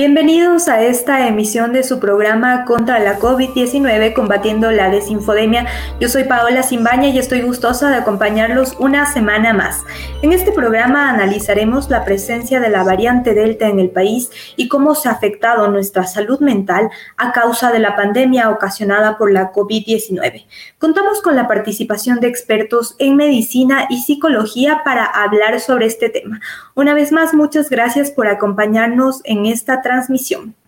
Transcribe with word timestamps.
Bienvenidos 0.00 0.68
a 0.68 0.80
esta 0.80 1.28
emisión 1.28 1.74
de 1.74 1.82
su 1.82 2.00
programa 2.00 2.64
contra 2.64 2.98
la 3.00 3.18
COVID-19 3.18 4.14
combatiendo 4.14 4.70
la 4.70 4.88
desinfodemia. 4.88 5.66
Yo 6.00 6.08
soy 6.08 6.24
Paola 6.24 6.62
Simbaña 6.62 7.08
y 7.08 7.18
estoy 7.18 7.42
gustosa 7.42 7.90
de 7.90 7.96
acompañarlos 7.96 8.76
una 8.78 9.04
semana 9.04 9.52
más. 9.52 9.84
En 10.22 10.32
este 10.32 10.52
programa 10.52 11.10
analizaremos 11.10 11.90
la 11.90 12.02
presencia 12.06 12.60
de 12.60 12.70
la 12.70 12.82
variante 12.82 13.34
Delta 13.34 13.68
en 13.68 13.78
el 13.78 13.90
país 13.90 14.30
y 14.56 14.68
cómo 14.68 14.94
se 14.94 15.10
ha 15.10 15.12
afectado 15.12 15.68
nuestra 15.68 16.06
salud 16.06 16.40
mental 16.40 16.88
a 17.18 17.32
causa 17.32 17.70
de 17.70 17.80
la 17.80 17.94
pandemia 17.94 18.48
ocasionada 18.48 19.18
por 19.18 19.30
la 19.30 19.52
COVID-19. 19.52 20.46
Contamos 20.78 21.20
con 21.20 21.36
la 21.36 21.46
participación 21.46 22.20
de 22.20 22.28
expertos 22.28 22.96
en 22.98 23.16
medicina 23.16 23.84
y 23.90 24.00
psicología 24.00 24.80
para 24.82 25.04
hablar 25.04 25.60
sobre 25.60 25.84
este 25.84 26.08
tema. 26.08 26.40
Una 26.74 26.94
vez 26.94 27.12
más, 27.12 27.34
muchas 27.34 27.68
gracias 27.68 28.10
por 28.10 28.28
acompañarnos 28.28 29.20
en 29.24 29.44
esta 29.44 29.82
transmisión. 29.82 29.89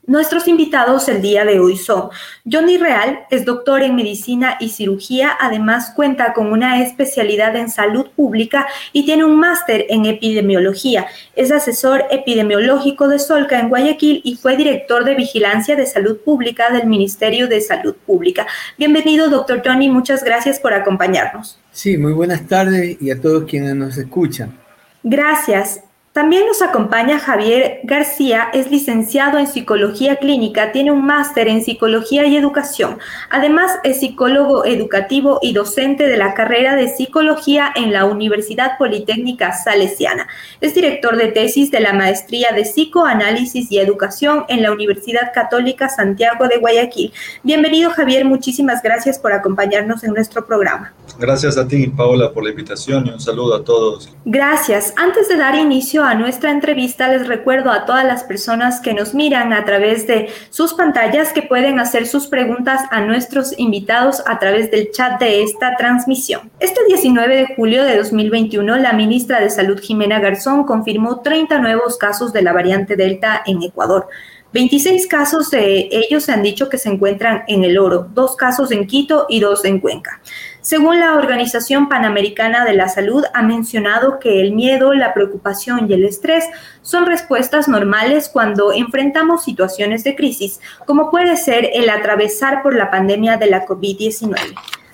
Nuestros 0.05 0.49
invitados 0.49 1.09
el 1.09 1.23
día 1.23 1.45
de 1.45 1.61
hoy 1.61 1.77
son 1.77 2.11
Johnny 2.51 2.77
Real, 2.77 3.21
es 3.31 3.45
doctor 3.45 3.85
en 3.85 3.95
medicina 3.95 4.57
y 4.59 4.71
cirugía, 4.71 5.31
además 5.41 5.93
cuenta 5.95 6.33
con 6.33 6.51
una 6.51 6.83
especialidad 6.83 7.55
en 7.55 7.71
salud 7.71 8.07
pública 8.17 8.67
y 8.93 9.05
tiene 9.05 9.25
un 9.25 9.39
máster 9.39 9.87
en 9.91 10.07
epidemiología. 10.07 11.07
Es 11.37 11.53
asesor 11.53 12.05
epidemiológico 12.11 13.07
de 13.07 13.21
Solca 13.21 13.61
en 13.61 13.69
Guayaquil 13.69 14.23
y 14.25 14.35
fue 14.35 14.57
director 14.57 15.05
de 15.05 15.15
vigilancia 15.15 15.77
de 15.77 15.87
salud 15.87 16.19
pública 16.19 16.71
del 16.71 16.89
Ministerio 16.89 17.47
de 17.47 17.61
Salud 17.61 17.95
Pública. 17.95 18.49
Bienvenido, 18.77 19.31
doctor 19.31 19.63
Johnny, 19.65 19.89
muchas 19.89 20.25
gracias 20.25 20.59
por 20.59 20.75
acompañarnos. 20.75 21.61
Sí, 21.71 21.97
muy 21.97 22.13
buenas 22.13 22.49
tardes 22.49 23.01
y 23.01 23.13
a 23.13 23.21
todos 23.21 23.45
quienes 23.45 23.77
nos 23.77 23.97
escuchan. 23.97 24.59
Gracias. 25.05 25.81
También 26.13 26.45
nos 26.47 26.61
acompaña 26.61 27.19
Javier 27.19 27.81
García, 27.85 28.51
es 28.53 28.71
licenciado 28.71 29.39
en 29.39 29.47
Psicología 29.47 30.17
Clínica, 30.17 30.71
tiene 30.71 30.93
un 30.93 31.07
máster 31.07 31.49
en 31.49 31.65
Psicología 31.65 32.27
y 32.27 32.37
Educación. 32.37 32.99
Además, 33.31 33.79
es 33.83 34.01
psicólogo 34.01 34.67
educativo 34.67 35.39
y 35.41 35.55
docente 35.55 36.09
de 36.09 36.19
la 36.19 36.35
carrera 36.35 36.77
de 36.77 36.89
Psicología 36.89 37.73
en 37.75 37.95
la 37.95 38.05
Universidad 38.05 38.77
Politécnica 38.77 39.53
Salesiana. 39.55 40.29
Es 40.61 40.75
director 40.75 41.17
de 41.17 41.29
tesis 41.29 41.71
de 41.71 41.81
la 41.81 41.95
Maestría 41.95 42.49
de 42.55 42.65
Psicoanálisis 42.65 43.73
y 43.73 43.79
Educación 43.79 44.45
en 44.49 44.63
la 44.63 44.71
Universidad 44.71 45.33
Católica 45.33 45.89
Santiago 45.89 46.47
de 46.47 46.59
Guayaquil. 46.59 47.11
Bienvenido, 47.43 47.89
Javier, 47.89 48.27
muchísimas 48.27 48.83
gracias 48.83 49.19
por 49.19 49.33
acompañarnos 49.33 50.05
en 50.05 50.13
nuestro 50.13 50.45
programa. 50.45 50.93
Gracias 51.19 51.57
a 51.57 51.67
ti, 51.67 51.87
Paola, 51.87 52.33
por 52.33 52.45
la 52.45 52.51
invitación 52.51 53.07
y 53.07 53.11
un 53.11 53.21
saludo 53.21 53.55
a 53.55 53.65
todos. 53.65 54.11
Gracias. 54.27 54.93
Antes 54.99 55.27
de 55.29 55.37
dar 55.37 55.55
inicio 55.55 56.02
a 56.03 56.15
nuestra 56.15 56.51
entrevista, 56.51 57.09
les 57.09 57.27
recuerdo 57.27 57.71
a 57.71 57.85
todas 57.87 58.05
las 58.05 58.25
personas 58.25 58.81
que 58.81 58.95
nos 58.95 59.15
miran 59.15 59.53
a 59.53 59.65
través 59.65 60.07
de 60.07 60.29
sus 60.51 60.75
pantallas 60.75 61.33
que 61.33 61.43
pueden 61.43 61.79
hacer 61.79 62.07
sus 62.07 62.27
preguntas 62.27 62.83
a 62.91 63.01
nuestros 63.01 63.59
invitados 63.59 64.23
a 64.27 64.39
través 64.39 64.71
del 64.71 64.91
chat 64.91 65.21
de 65.21 65.43
esta 65.43 65.77
transmisión. 65.77 66.51
Este 66.61 66.81
19 66.87 67.37
de 67.37 67.55
julio 67.55 67.85
de 67.85 67.97
2021, 67.97 68.77
la 68.77 68.93
ministra 68.93 69.41
de 69.41 69.51
Salud 69.51 69.81
Jimena 69.81 70.21
Garzón 70.21 70.65
confirmó 70.65 71.21
30 71.21 71.59
nuevos 71.59 71.97
casos 71.97 72.33
de 72.33 72.43
la 72.43 72.53
variante 72.53 72.97
Delta 72.97 73.43
en 73.47 73.63
Ecuador. 73.63 74.09
26 74.53 75.07
casos 75.07 75.51
de 75.51 75.89
ellos 75.91 76.25
se 76.25 76.33
han 76.33 76.43
dicho 76.43 76.69
que 76.69 76.77
se 76.77 76.91
encuentran 76.91 77.43
en 77.49 77.65
el 77.65 77.79
Oro, 77.79 78.09
dos 78.13 78.37
casos 78.37 78.71
en 78.71 78.87
Quito 78.87 79.27
y 79.29 79.41
dos 79.41 79.65
en 79.65 79.81
Cuenca. 79.81 80.21
Según 80.63 81.01
la 81.01 81.15
Organización 81.15 81.89
Panamericana 81.89 82.65
de 82.65 82.73
la 82.73 82.89
Salud, 82.89 83.25
ha 83.35 83.43
mencionado 83.43 84.21
que 84.21 84.41
el 84.41 84.53
miedo, 84.53 84.95
la 84.95 85.13
preocupación 85.13 85.91
y 85.91 85.95
el 85.95 86.05
estrés 86.05 86.45
son 86.83 87.05
respuestas 87.05 87.67
normales 87.67 88.31
cuando 88.33 88.73
enfrentamos 88.73 89.43
situaciones 89.43 90.05
de 90.05 90.15
crisis, 90.15 90.61
como 90.87 91.11
puede 91.11 91.37
ser 91.37 91.69
el 91.75 91.91
atravesar 91.91 92.63
por 92.63 92.77
la 92.77 92.93
pandemia 92.93 93.39
de 93.39 93.51
la 93.51 93.67
COVID-19. 93.67 94.37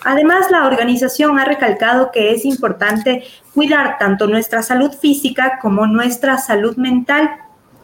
Además, 0.05 0.51
la 0.51 0.67
organización 0.67 1.39
ha 1.39 1.45
recalcado 1.45 2.13
que 2.13 2.33
es 2.33 2.47
importante 2.47 3.25
cuidar 3.53 3.99
tanto 3.99 4.27
nuestra 4.27 4.63
salud 4.63 4.93
física 4.93 5.59
como 5.61 5.87
nuestra 5.87 6.39
salud 6.39 6.79
mental 6.79 7.31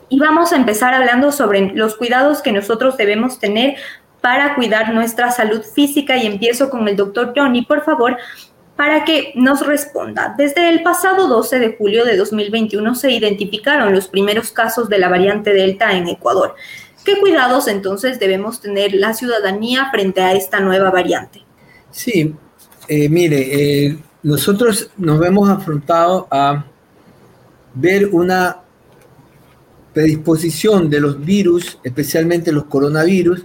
y 0.09 0.19
vamos 0.21 0.53
a 0.53 0.57
empezar 0.57 0.95
hablando 0.95 1.33
sobre 1.33 1.73
los 1.75 1.97
cuidados 1.97 2.41
que 2.41 2.53
nosotros 2.53 2.97
debemos 2.97 3.39
tener 3.41 3.77
para 4.25 4.55
cuidar 4.55 4.95
nuestra 4.95 5.31
salud 5.31 5.61
física 5.61 6.17
y 6.17 6.25
empiezo 6.25 6.71
con 6.71 6.89
el 6.89 6.97
doctor 6.97 7.35
Johnny, 7.37 7.61
por 7.61 7.85
favor, 7.85 8.17
para 8.75 9.05
que 9.05 9.35
nos 9.35 9.67
responda. 9.67 10.35
Desde 10.39 10.71
el 10.71 10.83
pasado 10.83 11.29
12 11.29 11.59
de 11.59 11.77
julio 11.77 12.07
de 12.07 12.17
2021 12.17 12.95
se 12.95 13.11
identificaron 13.11 13.93
los 13.93 14.09
primeros 14.09 14.51
casos 14.51 14.89
de 14.89 14.99
la 14.99 15.11
variante 15.11 15.53
Delta 15.53 15.95
en 15.95 16.09
Ecuador. 16.09 16.55
¿Qué 17.05 17.21
cuidados 17.21 17.69
entonces 17.69 18.19
debemos 18.19 18.63
tener 18.63 18.95
la 18.95 19.13
ciudadanía 19.13 19.91
frente 19.91 20.23
a 20.23 20.33
esta 20.33 20.59
nueva 20.59 20.91
variante? 20.91 21.43
Sí, 21.91 22.35
eh, 22.89 23.11
mire, 23.11 23.89
eh, 23.89 23.99
nosotros 24.23 24.89
nos 24.97 25.23
hemos 25.23 25.51
afrontado 25.51 26.27
a 26.31 26.65
ver 27.75 28.09
una 28.11 28.57
predisposición 29.93 30.89
de 30.89 31.01
los 31.01 31.23
virus, 31.23 31.79
especialmente 31.85 32.53
los 32.53 32.65
coronavirus, 32.65 33.45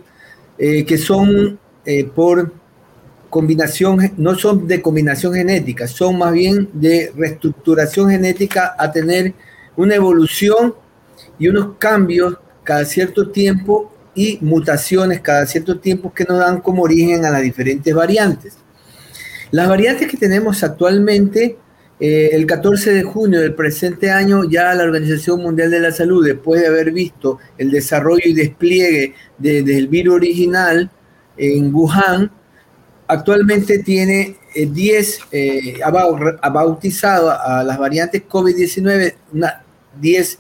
eh, 0.60 0.86
que 0.86 0.98
son 0.98 1.58
eh, 1.86 2.04
por 2.04 2.54
combinación, 3.30 4.12
no 4.18 4.36
son 4.36 4.68
de 4.68 4.82
combinación 4.82 5.34
genética, 5.34 5.88
son 5.88 6.18
más 6.18 6.34
bien 6.34 6.70
de 6.74 7.14
reestructuración 7.16 8.10
genética 8.10 8.76
a 8.78 8.92
tener 8.92 9.34
una 9.78 9.96
evolución 9.96 10.76
y 11.38 11.48
unos 11.48 11.78
cambios 11.78 12.36
cada 12.64 12.84
cierto 12.84 13.30
tiempo 13.30 13.92
y 14.14 14.38
mutaciones 14.42 15.22
cada 15.22 15.46
cierto 15.46 15.80
tiempo 15.80 16.14
que 16.14 16.26
nos 16.26 16.40
dan 16.40 16.60
como 16.60 16.84
origen 16.84 17.24
a 17.24 17.30
las 17.30 17.42
diferentes 17.42 17.96
variantes. 17.96 18.58
Las 19.52 19.70
variantes 19.70 20.10
que 20.10 20.18
tenemos 20.18 20.62
actualmente 20.62 21.58
eh, 22.00 22.30
el 22.32 22.46
14 22.46 22.94
de 22.94 23.04
junio 23.04 23.42
del 23.42 23.54
presente 23.54 24.10
año 24.10 24.46
ya 24.46 24.74
la 24.74 24.84
Organización 24.84 25.42
Mundial 25.42 25.70
de 25.70 25.82
la 25.82 25.92
Salud, 25.92 26.26
después 26.26 26.62
de 26.62 26.68
haber 26.68 26.92
visto 26.92 27.40
el 27.58 27.72
desarrollo 27.72 28.24
y 28.26 28.34
despliegue 28.34 29.16
del 29.38 29.88
virus 29.90 30.16
original 30.16 30.90
en 31.36 31.74
Wuhan, 31.74 32.32
actualmente 33.08 33.80
tiene 33.80 34.38
10, 34.56 35.20
eh, 35.32 35.76
eh, 35.76 35.80
ha, 35.84 36.50
bautizado 36.50 37.32
a 37.32 37.64
las 37.64 37.78
variantes 37.78 38.24
COVID-19 38.28 39.16
10 40.00 40.40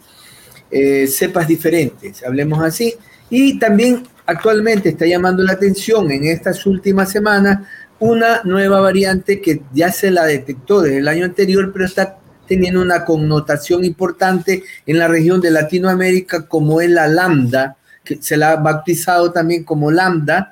cepas 1.08 1.48
diferentes, 1.48 2.24
hablemos 2.24 2.64
así, 2.64 2.94
y 3.30 3.59
también 3.59 4.08
actualmente 4.25 4.90
está 4.90 5.06
llamando 5.06 5.44
la 5.44 5.53
atención 5.53 6.09
en 6.12 6.25
estas 6.25 6.66
últimas 6.66 7.12
semanas 7.12 7.68
una 8.00 8.42
nueva 8.44 8.80
variante 8.80 9.42
que 9.42 9.62
ya 9.74 9.92
se 9.92 10.12
la 10.12 10.26
detectó 10.26 10.82
desde 10.82 11.00
el 11.00 11.08
año 11.08 11.26
anterior, 11.26 11.72
pero 11.74 11.86
está 11.86 12.18
teniendo 12.48 12.82
una 12.82 13.06
connotación 13.06 13.86
importante 13.86 14.64
en 14.86 14.98
la 14.98 15.08
región 15.08 15.40
de 15.40 15.52
Latinoamérica 15.52 16.48
como 16.48 16.82
es 16.82 16.90
la 16.90 17.08
lambda, 17.08 17.78
que 18.04 18.18
se 18.22 18.38
la 18.38 18.54
ha 18.54 18.56
bautizado 18.56 19.32
también 19.32 19.64
como 19.64 19.92
lambda, 19.92 20.52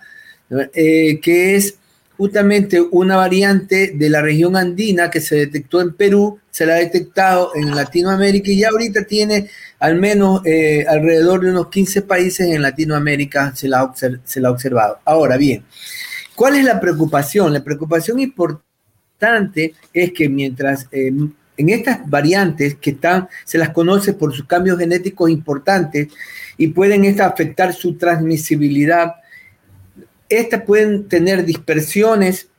eh, 0.74 1.20
que 1.22 1.56
es 1.56 1.76
justamente 2.18 2.82
una 2.82 3.16
variante 3.16 3.94
de 3.96 4.10
la 4.10 4.22
región 4.22 4.56
andina 4.56 5.10
que 5.10 5.22
se 5.22 5.36
detectó 5.36 5.82
en 5.82 5.94
Perú, 5.94 6.40
se 6.50 6.66
la 6.66 6.74
ha 6.74 6.78
detectado 6.78 7.52
en 7.56 7.76
Latinoamérica 7.76 8.52
y 8.52 8.60
ya 8.60 8.70
ahorita 8.70 9.04
tiene 9.04 9.50
al 9.80 9.96
menos 9.96 10.42
eh, 10.46 10.86
alrededor 10.88 11.42
de 11.42 11.52
unos 11.52 11.70
15 11.70 12.02
países 12.04 12.48
en 12.48 12.62
Latinoamérica 12.62 13.56
se 13.56 13.68
la, 13.68 13.92
se 13.96 14.40
la 14.40 14.48
ha 14.48 14.52
observado. 14.52 15.00
Ahora 15.06 15.38
bien, 15.38 15.64
¿Cuál 16.38 16.56
es 16.56 16.66
la 16.66 16.80
preocupación? 16.80 17.52
La 17.52 17.64
preocupación 17.64 18.20
importante 18.20 19.74
es 19.92 20.12
que 20.12 20.30
mientras 20.30 20.88
eh, 20.92 21.08
en 21.08 21.70
estas 21.70 22.08
variantes 22.08 22.76
que 22.76 22.92
están, 22.92 23.28
se 23.44 23.58
las 23.58 23.72
conoce 23.72 24.14
por 24.14 24.36
sus 24.36 24.46
cambios 24.46 24.78
genéticos 24.78 25.32
importantes 25.32 26.10
y 26.56 26.68
pueden 26.68 27.20
afectar 27.20 27.74
su 27.74 27.98
transmisibilidad, 27.98 29.16
estas 30.30 30.62
pueden 30.62 31.08
tener 31.08 31.44
dispersiones 31.44 32.50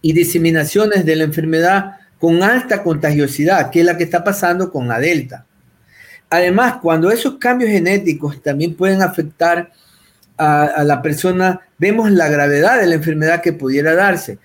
y 0.00 0.14
diseminaciones 0.14 1.04
de 1.04 1.16
la 1.16 1.24
enfermedad 1.24 1.96
con 2.18 2.42
alta 2.42 2.82
contagiosidad, 2.82 3.70
que 3.70 3.80
es 3.80 3.84
la 3.84 3.98
que 3.98 4.04
está 4.04 4.24
pasando 4.24 4.72
con 4.72 4.88
la 4.88 4.98
Delta. 4.98 5.44
Además, 6.30 6.78
cuando 6.80 7.10
esos 7.10 7.36
cambios 7.36 7.70
genéticos 7.70 8.40
también 8.40 8.74
pueden 8.74 9.02
afectar 9.02 9.70
a, 10.38 10.84
la 10.84 11.02
persona, 11.02 11.60
vemos 11.78 12.10
la 12.10 12.28
gravedad 12.28 12.80
de 12.80 12.86
la 12.86 12.94
enfermedad 12.96 13.42
que 13.42 13.52
pudiera 13.52 13.94
darse. 13.94 14.38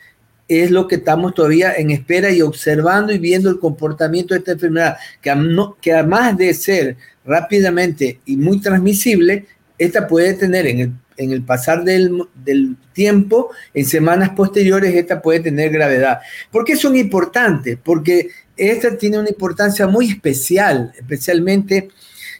es 0.47 0.69
lo 0.69 0.87
que 0.87 0.95
estamos 0.95 1.33
todavía 1.33 1.73
en 1.73 1.91
espera 1.91 2.29
y 2.29 2.41
observando 2.41 3.13
y 3.13 3.19
viendo 3.19 3.49
el 3.49 3.59
comportamiento 3.59 4.33
de 4.33 4.39
esta 4.39 4.51
enfermedad, 4.53 4.97
que, 5.21 5.33
que 5.81 5.93
además 5.93 6.37
de 6.37 6.53
ser 6.53 6.97
rápidamente 7.25 8.19
y 8.25 8.35
muy 8.35 8.59
transmisible, 8.59 9.45
esta 9.77 10.07
puede 10.07 10.33
tener 10.33 10.67
en 10.67 10.79
el, 10.79 10.91
en 11.17 11.31
el 11.31 11.43
pasar 11.43 11.83
del, 11.83 12.23
del, 12.35 12.75
tiempo, 12.93 13.51
en 13.73 13.85
semanas 13.85 14.31
posteriores, 14.31 14.93
esta 14.93 15.21
puede 15.21 15.39
tener 15.39 15.71
gravedad. 15.71 16.19
¿Por 16.51 16.65
qué 16.65 16.75
son 16.75 16.97
importantes? 16.97 17.77
Porque 17.81 18.29
esta 18.57 18.97
tiene 18.97 19.17
una 19.17 19.29
importancia 19.29 19.87
muy 19.87 20.09
especial, 20.09 20.91
especialmente 20.97 21.89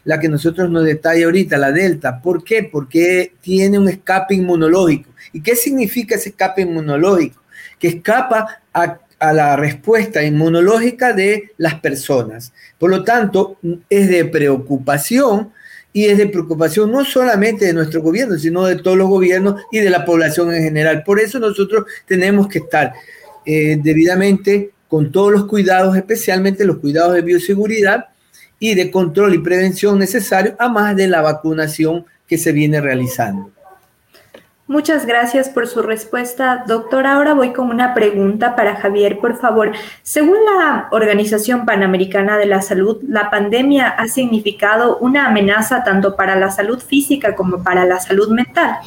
la 0.04 0.20
que 0.20 0.30
nosotros 0.30 0.70
nos 0.70 0.86
detalla 0.86 1.26
ahorita, 1.26 1.58
la 1.58 1.72
delta. 1.72 2.22
¿Por 2.22 2.44
qué? 2.44 2.64
Porque 2.64 3.34
tiene 3.42 3.78
un 3.78 3.90
escape 3.90 4.36
inmunológico. 4.36 5.12
¿Y 5.34 5.42
qué 5.42 5.56
significa 5.56 6.16
ese 6.16 6.30
escape 6.30 6.62
inmunológico? 6.62 7.42
Que 7.80 7.90
escapa 7.90 8.62
a, 8.74 9.00
la 9.34 9.56
respuesta 9.56 10.24
inmunológica 10.24 11.14
de 11.14 11.52
las 11.58 11.76
personas. 11.76 12.54
Por 12.80 12.90
lo 12.90 13.04
tanto, 13.04 13.58
es 13.88 14.10
de 14.10 14.26
preocupación 14.26 15.52
y 15.94 16.06
es 16.06 16.18
de 16.18 16.26
preocupación 16.26 16.92
no 16.92 17.06
solamente 17.06 17.66
de 17.66 17.74
nuestro 17.74 18.02
gobierno, 18.02 18.40
sino 18.40 18.66
de 18.66 18.78
todos 18.78 18.98
los 18.98 19.08
gobiernos 19.08 19.62
y 19.72 19.78
de 19.80 19.92
la 19.92 20.06
población 20.06 20.52
en 20.56 20.64
general. 20.64 21.04
Por 21.04 21.20
eso 21.20 21.38
nosotros 21.38 21.86
tenemos 22.08 22.48
que 22.48 22.60
estar 22.60 22.94
eh, 23.46 23.78
debidamente 23.84 24.72
con 24.88 25.12
todos 25.12 25.32
los 25.32 25.46
cuidados, 25.46 25.96
especialmente 25.96 26.66
los 26.66 26.80
cuidados 26.80 27.14
de 27.14 27.22
bioseguridad 27.22 28.11
y 28.62 28.76
de 28.76 28.92
control 28.92 29.34
y 29.34 29.40
prevención 29.40 29.98
necesarios, 29.98 30.54
a 30.60 30.70
más 30.70 30.96
de 30.96 31.08
la 31.08 31.22
vacunación 31.22 32.06
que 32.28 32.38
se 32.38 32.52
viene 32.52 32.80
realizando. 32.80 33.50
Muchas 34.68 35.08
gracias 35.08 35.50
por 35.50 35.68
su 35.68 35.82
respuesta, 35.82 36.64
doctor. 36.68 37.08
Ahora 37.08 37.34
voy 37.34 37.54
con 37.54 37.72
una 37.72 37.96
pregunta 37.96 38.56
para 38.56 38.76
Javier, 38.76 39.18
por 39.18 39.38
favor. 39.38 39.72
Según 40.04 40.38
la 40.46 40.88
Organización 40.92 41.66
Panamericana 41.66 42.38
de 42.38 42.46
la 42.46 42.62
Salud, 42.62 43.02
la 43.08 43.32
pandemia 43.32 43.90
ha 43.90 44.08
significado 44.08 45.00
una 45.00 45.26
amenaza 45.26 45.84
tanto 45.84 46.16
para 46.16 46.36
la 46.36 46.52
salud 46.52 46.80
física 46.80 47.36
como 47.36 47.64
para 47.64 47.84
la 47.84 48.00
salud 48.00 48.30
mental. 48.30 48.78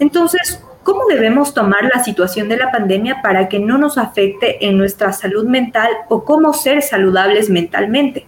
Entonces, 0.00 0.64
¿cómo 0.82 1.02
debemos 1.06 1.52
tomar 1.52 1.84
la 1.84 2.02
situación 2.02 2.48
de 2.48 2.56
la 2.56 2.72
pandemia 2.72 3.20
para 3.22 3.50
que 3.50 3.58
no 3.58 3.76
nos 3.76 3.98
afecte 3.98 4.66
en 4.66 4.78
nuestra 4.78 5.12
salud 5.12 5.44
mental 5.44 5.90
o 6.08 6.24
cómo 6.24 6.54
ser 6.54 6.80
saludables 6.80 7.50
mentalmente? 7.50 8.26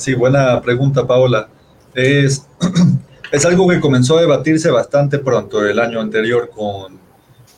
Sí, 0.00 0.14
buena 0.14 0.62
pregunta, 0.62 1.06
Paola. 1.06 1.50
Es 1.94 2.46
es 3.32 3.44
algo 3.44 3.68
que 3.68 3.80
comenzó 3.80 4.16
a 4.16 4.22
debatirse 4.22 4.70
bastante 4.70 5.18
pronto 5.18 5.66
el 5.66 5.78
año 5.78 6.00
anterior 6.00 6.48
con, 6.48 6.98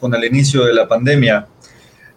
con 0.00 0.12
el 0.12 0.24
inicio 0.24 0.64
de 0.64 0.74
la 0.74 0.88
pandemia. 0.88 1.46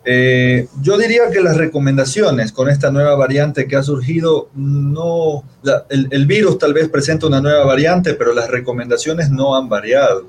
Eh, 0.04 0.68
yo 0.81 0.98
diría 0.98 1.30
que 1.31 1.42
las 1.42 1.57
recomendaciones 1.57 2.51
con 2.51 2.69
esta 2.69 2.89
nueva 2.89 3.13
variante 3.16 3.68
que 3.68 3.75
ha 3.75 3.83
surgido, 3.83 4.50
no, 4.56 5.44
el, 5.89 6.25
virus 6.25 6.57
tal 6.57 6.74
vez 6.74 6.89
presenta 6.89 7.28
una 7.28 7.39
nueva 7.39 7.63
variante, 7.63 8.16
pero 8.16 8.33
las 8.33 8.50
recomendaciones 8.50 9.30
no 9.30 9.56
han 9.56 9.69
variado 9.69 10.25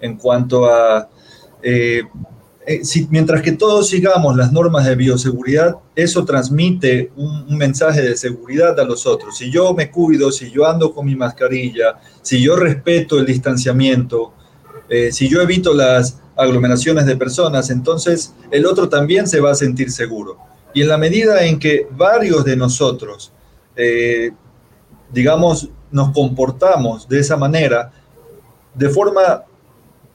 en 0.00 0.16
cuanto 0.16 0.66
a 0.68 1.08
eh, 1.62 2.02
eh, 2.68 2.82
mientras 3.10 3.42
que 3.42 3.52
todos 3.52 3.88
sigamos 3.88 4.36
las 4.36 4.50
normas 4.50 4.84
de 4.86 4.96
bioseguridad, 4.96 5.76
eso 5.94 6.24
transmite 6.24 7.12
un, 7.14 7.56
mensaje 7.56 8.02
de 8.02 8.16
seguridad 8.16 8.78
a 8.80 8.84
los 8.84 9.06
otros. 9.06 9.38
Si 9.38 9.52
yo 9.52 9.72
me 9.72 9.88
cuido, 9.88 10.32
si 10.32 10.50
yo 10.50 10.66
ando 10.66 10.92
con 10.92 11.06
mi 11.06 11.14
mascarilla, 11.14 12.00
si 12.22 12.42
yo 12.42 12.56
respeto 12.56 13.20
el 13.20 13.26
distanciamiento, 13.26 14.32
eh, 14.88 15.12
si 15.12 15.28
yo 15.28 15.40
evito 15.40 15.74
las 15.74 16.20
aglomeraciones 16.34 17.06
de 17.06 17.16
personas, 17.16 17.70
entonces 17.70 18.34
el 18.50 18.66
otro 18.66 18.88
también 18.88 19.28
se 19.28 19.40
va 19.40 19.52
a 19.52 19.54
sentir 19.54 19.92
seguro. 19.92 20.36
Y 20.74 20.82
en 20.82 20.88
la 20.88 20.98
medida 20.98 21.44
en 21.44 21.60
que 21.60 21.86
varios 21.92 22.44
de 22.44 22.56
nosotros, 22.56 23.32
eh, 23.76 24.32
digamos, 25.12 25.70
nos 25.92 26.10
comportamos 26.10 27.08
de 27.08 27.20
esa 27.20 27.36
manera, 27.36 27.92
de 28.74 28.88
forma 28.88 29.44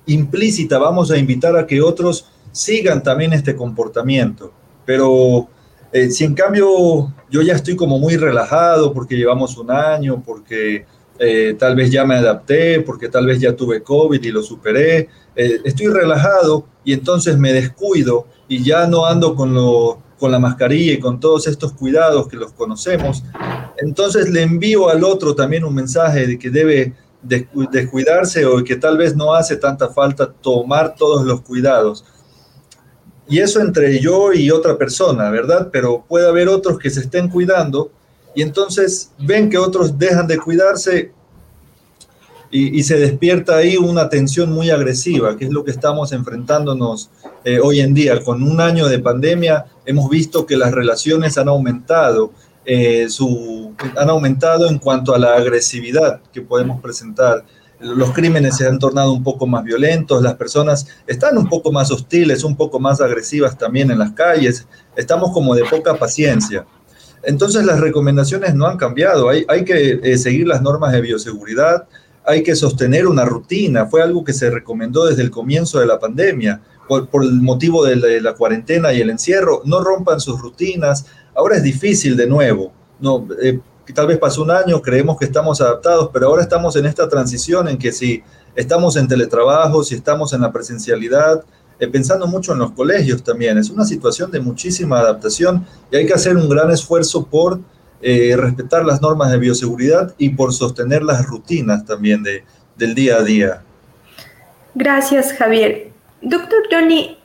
implícita 0.05 0.77
vamos 0.77 1.11
a 1.11 1.17
invitar 1.17 1.55
a 1.55 1.65
que 1.65 1.81
otros 1.81 2.27
sigan 2.51 3.03
también 3.03 3.33
este 3.33 3.55
comportamiento. 3.55 4.51
Pero 4.85 5.47
eh, 5.91 6.09
si 6.09 6.23
en 6.23 6.33
cambio 6.33 7.13
yo 7.29 7.41
ya 7.41 7.53
estoy 7.53 7.75
como 7.75 7.99
muy 7.99 8.17
relajado 8.17 8.93
porque 8.93 9.15
llevamos 9.15 9.57
un 9.57 9.71
año, 9.71 10.23
porque 10.25 10.85
eh, 11.19 11.55
tal 11.57 11.75
vez 11.75 11.91
ya 11.91 12.05
me 12.05 12.15
adapté, 12.15 12.81
porque 12.81 13.07
tal 13.07 13.25
vez 13.25 13.39
ya 13.39 13.55
tuve 13.55 13.83
COVID 13.83 14.23
y 14.23 14.31
lo 14.31 14.41
superé, 14.41 15.09
eh, 15.35 15.59
estoy 15.63 15.87
relajado 15.87 16.65
y 16.83 16.93
entonces 16.93 17.37
me 17.37 17.53
descuido 17.53 18.25
y 18.47 18.63
ya 18.63 18.87
no 18.87 19.05
ando 19.05 19.35
con, 19.35 19.53
lo, 19.53 20.01
con 20.17 20.31
la 20.31 20.39
mascarilla 20.39 20.93
y 20.93 20.99
con 20.99 21.19
todos 21.19 21.47
estos 21.47 21.73
cuidados 21.73 22.27
que 22.27 22.37
los 22.37 22.53
conocemos, 22.53 23.23
entonces 23.77 24.29
le 24.29 24.41
envío 24.41 24.89
al 24.89 25.03
otro 25.03 25.35
también 25.35 25.63
un 25.63 25.75
mensaje 25.75 26.25
de 26.25 26.39
que 26.39 26.49
debe 26.49 26.93
descuidarse 27.21 28.45
o 28.45 28.63
que 28.63 28.75
tal 28.77 28.97
vez 28.97 29.15
no 29.15 29.33
hace 29.33 29.57
tanta 29.57 29.89
falta 29.89 30.31
tomar 30.31 30.95
todos 30.95 31.23
los 31.23 31.41
cuidados 31.41 32.03
y 33.27 33.39
eso 33.39 33.61
entre 33.61 33.99
yo 33.99 34.33
y 34.33 34.51
otra 34.51 34.77
persona, 34.77 35.29
¿verdad? 35.29 35.69
Pero 35.71 36.03
puede 36.07 36.27
haber 36.27 36.49
otros 36.49 36.79
que 36.79 36.89
se 36.89 37.01
estén 37.01 37.29
cuidando 37.29 37.91
y 38.35 38.41
entonces 38.41 39.11
ven 39.19 39.49
que 39.49 39.57
otros 39.57 39.97
dejan 39.97 40.27
de 40.27 40.37
cuidarse 40.37 41.11
y, 42.53 42.83
se 42.83 42.97
despierta 42.97 43.55
ahí 43.55 43.77
una 43.77 44.09
tensión 44.09 44.51
muy 44.51 44.69
agresiva, 44.71 45.37
que 45.37 45.45
es 45.45 45.51
lo 45.51 45.63
que 45.63 45.71
estamos 45.71 46.11
enfrentándonos 46.11 47.09
eh, 47.45 47.59
hoy 47.63 47.79
en 47.79 47.93
día. 47.93 48.21
Con 48.21 48.43
un 48.43 48.59
año 48.59 48.87
de 48.89 48.99
pandemia 48.99 49.67
hemos 49.85 50.09
visto 50.09 50.45
que 50.45 50.57
las 50.57 50.73
relaciones 50.73 51.37
han 51.37 51.47
aumentado, 51.47 52.33
eh, 52.65 53.07
su, 53.09 53.73
han 53.95 54.09
aumentado 54.09 54.67
en 54.69 54.79
cuanto 54.79 55.15
a 55.15 55.17
la 55.17 55.35
agresividad 55.35 56.19
que 56.33 56.41
podemos 56.41 56.81
presentar 56.81 57.45
los 57.81 58.11
crímenes 58.11 58.57
se 58.57 58.67
han 58.67 58.79
tornado 58.79 59.11
un 59.11 59.23
poco 59.23 59.47
más 59.47 59.63
violentos, 59.63 60.21
las 60.21 60.35
personas 60.35 60.87
están 61.07 61.37
un 61.37 61.49
poco 61.49 61.71
más 61.71 61.91
hostiles, 61.91 62.43
un 62.43 62.55
poco 62.55 62.79
más 62.79 63.01
agresivas 63.01 63.57
también 63.57 63.91
en 63.91 63.99
las 63.99 64.11
calles, 64.11 64.67
estamos 64.95 65.31
como 65.31 65.55
de 65.55 65.65
poca 65.65 65.95
paciencia. 65.95 66.65
Entonces 67.23 67.65
las 67.65 67.79
recomendaciones 67.79 68.55
no 68.55 68.65
han 68.65 68.77
cambiado, 68.77 69.29
hay, 69.29 69.65
que 69.65 69.99
eh, 70.03 70.17
seguir 70.17 70.47
las 70.47 70.61
normas 70.61 70.91
de 70.91 71.01
bioseguridad, 71.01 71.87
hay 72.25 72.43
que 72.43 72.55
sostener 72.55 73.07
una 73.07 73.25
rutina, 73.25 73.85
fue 73.87 74.01
algo 74.01 74.23
que 74.23 74.33
se 74.33 74.49
recomendó 74.49 75.05
desde 75.05 75.23
el 75.23 75.31
comienzo 75.31 75.79
de 75.79 75.87
la 75.87 75.99
pandemia, 75.99 76.61
por, 76.87 77.23
el 77.23 77.41
motivo 77.41 77.85
de 77.85 78.21
la, 78.21 78.33
cuarentena 78.33 78.91
y 78.91 79.01
el 79.01 79.09
encierro, 79.09 79.61
no 79.65 79.81
rompan 79.81 80.19
sus 80.19 80.41
rutinas, 80.41 81.05
ahora 81.35 81.55
es 81.55 81.63
difícil 81.63 82.17
de 82.17 82.27
nuevo, 82.27 82.73
no, 82.99 83.27
eh, 83.41 83.59
tal 83.91 84.07
vez 84.07 84.17
pasó 84.17 84.43
un 84.43 84.51
año, 84.51 84.81
creemos 84.81 85.17
que 85.17 85.25
estamos 85.25 85.61
adaptados, 85.61 86.09
pero 86.13 86.27
ahora 86.27 86.43
estamos 86.43 86.75
en 86.75 86.85
esta 86.85 87.07
transición 87.09 87.67
en 87.67 87.77
que 87.77 87.91
si 87.91 88.23
estamos 88.55 88.95
en 88.95 89.07
teletrabajo, 89.07 89.83
si 89.83 89.95
estamos 89.95 90.33
en 90.33 90.41
la 90.41 90.51
presencialidad, 90.51 91.43
eh, 91.79 91.87
pensando 91.87 92.27
mucho 92.27 92.53
en 92.53 92.59
los 92.59 92.71
colegios 92.71 93.23
también, 93.23 93.57
es 93.57 93.69
una 93.69 93.85
situación 93.85 94.29
de 94.29 94.39
muchísima 94.39 94.99
adaptación 94.99 95.65
y 95.91 95.95
hay 95.95 96.05
que 96.05 96.13
hacer 96.13 96.37
un 96.37 96.47
gran 96.47 96.69
esfuerzo 96.69 97.25
por 97.25 97.59
eh, 98.01 98.35
respetar 98.37 98.85
las 98.85 99.01
normas 99.01 99.31
de 99.31 99.37
bioseguridad 99.37 100.13
y 100.17 100.29
por 100.29 100.53
sostener 100.53 101.03
las 101.03 101.25
rutinas 101.25 101.85
también 101.85 102.23
de, 102.23 102.43
del 102.75 102.95
día 102.95 103.17
a 103.17 103.23
día. 103.23 103.61
Gracias, 104.75 105.33
Javier. 105.33 105.91
Doctor 106.21 106.59
Johnny, 106.71 107.17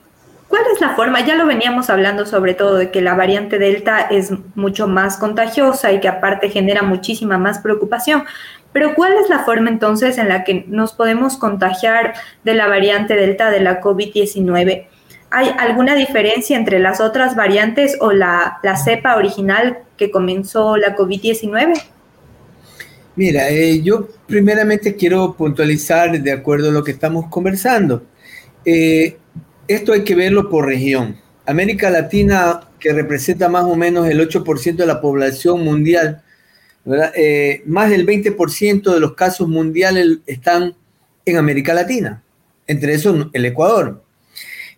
¿Cuál 0.47 0.63
es 0.73 0.79
la 0.79 0.95
forma? 0.95 1.25
Ya 1.25 1.35
lo 1.35 1.45
veníamos 1.45 1.89
hablando 1.89 2.25
sobre 2.25 2.53
todo 2.53 2.75
de 2.75 2.89
que 2.89 3.01
la 3.01 3.15
variante 3.15 3.59
Delta 3.59 3.99
es 3.99 4.31
mucho 4.55 4.87
más 4.87 5.17
contagiosa 5.17 5.91
y 5.91 5.99
que 5.99 6.07
aparte 6.07 6.49
genera 6.49 6.83
muchísima 6.83 7.37
más 7.37 7.59
preocupación. 7.59 8.23
Pero 8.71 8.95
¿cuál 8.95 9.13
es 9.21 9.29
la 9.29 9.39
forma 9.39 9.69
entonces 9.69 10.17
en 10.17 10.29
la 10.29 10.43
que 10.43 10.65
nos 10.67 10.93
podemos 10.93 11.37
contagiar 11.37 12.13
de 12.43 12.53
la 12.53 12.67
variante 12.67 13.15
Delta 13.15 13.49
de 13.49 13.59
la 13.59 13.81
COVID-19? 13.81 14.87
¿Hay 15.29 15.49
alguna 15.57 15.95
diferencia 15.95 16.55
entre 16.55 16.79
las 16.79 17.01
otras 17.01 17.35
variantes 17.35 17.97
o 17.99 18.13
la, 18.13 18.59
cepa 18.83 19.17
original 19.17 19.79
que 19.97 20.09
comenzó 20.09 20.77
la 20.77 20.95
COVID-19? 20.95 21.81
Mira, 23.17 23.49
eh, 23.49 23.81
yo 23.81 24.07
primeramente 24.27 24.95
quiero 24.95 25.33
puntualizar 25.33 26.21
de 26.21 26.31
acuerdo 26.31 26.69
a 26.69 26.71
lo 26.71 26.83
que 26.83 26.91
estamos 26.91 27.25
conversando. 27.29 28.03
Eh, 28.63 29.17
esto 29.67 29.93
hay 29.93 30.03
que 30.03 30.15
verlo 30.15 30.49
por 30.49 30.65
región. 30.65 31.17
América 31.45 31.89
Latina, 31.89 32.61
que 32.79 32.93
representa 32.93 33.49
más 33.49 33.63
o 33.63 33.75
menos 33.75 34.07
el 34.07 34.19
8% 34.19 34.75
de 34.75 34.85
la 34.85 35.01
población 35.01 35.63
mundial, 35.63 36.23
eh, 37.15 37.63
más 37.65 37.89
del 37.89 38.05
20% 38.05 38.93
de 38.93 38.99
los 38.99 39.13
casos 39.15 39.47
mundiales 39.47 40.19
están 40.25 40.75
en 41.25 41.37
América 41.37 41.73
Latina, 41.73 42.23
entre 42.65 42.93
esos 42.93 43.27
el 43.33 43.45
Ecuador. 43.45 44.03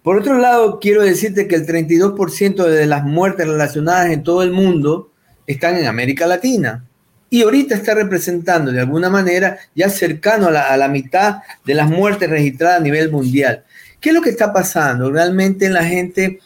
Por 0.02 0.18
otro 0.18 0.40
lado, 0.40 0.80
quiero 0.80 1.04
decirte 1.04 1.48
que 1.48 1.56
el 1.56 1.68
32% 1.68 2.66
de 2.66 2.86
las 2.86 3.04
muertes 3.04 3.48
relacionadas 3.48 4.12
en 4.12 4.24
todo 4.24 4.44
el 4.44 4.52
mundo 4.52 5.12
están 5.46 5.76
en 5.76 5.86
América 5.86 6.26
Latina. 6.26 6.86
Y 7.30 7.44
ahorita 7.44 7.76
está 7.76 7.94
representando 7.94 8.72
de 8.72 8.80
alguna 8.80 9.10
manera 9.10 9.60
ya 9.76 9.90
cercano 9.90 10.48
a 10.48 10.52
la, 10.52 10.62
a 10.64 10.78
la 10.78 10.88
mitad 10.88 11.42
de 11.64 11.76
las 11.76 11.88
muertes 11.90 12.28
registradas 12.28 12.80
a 12.80 12.84
nivel 12.84 13.12
mundial. 13.12 13.66
¿Qué 14.00 14.10
es 14.10 14.16
lo 14.16 14.22
que 14.22 14.30
está 14.30 14.54
pasando? 14.54 15.12
Realmente 15.12 15.70
la 15.70 15.84
gente, 15.84 16.40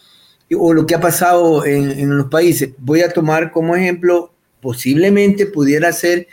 o 0.56 0.72
lo 0.72 0.86
que 0.86 0.94
ha 0.94 1.00
pasado 1.00 1.64
en, 1.64 2.16
los 2.16 2.28
países, 2.28 2.70
voy 2.78 3.02
a 3.02 3.10
tomar 3.10 3.52
como 3.52 3.76
ejemplo, 3.76 4.32
posiblemente 4.60 5.46
pudiera 5.46 5.92
ser 5.92 6.26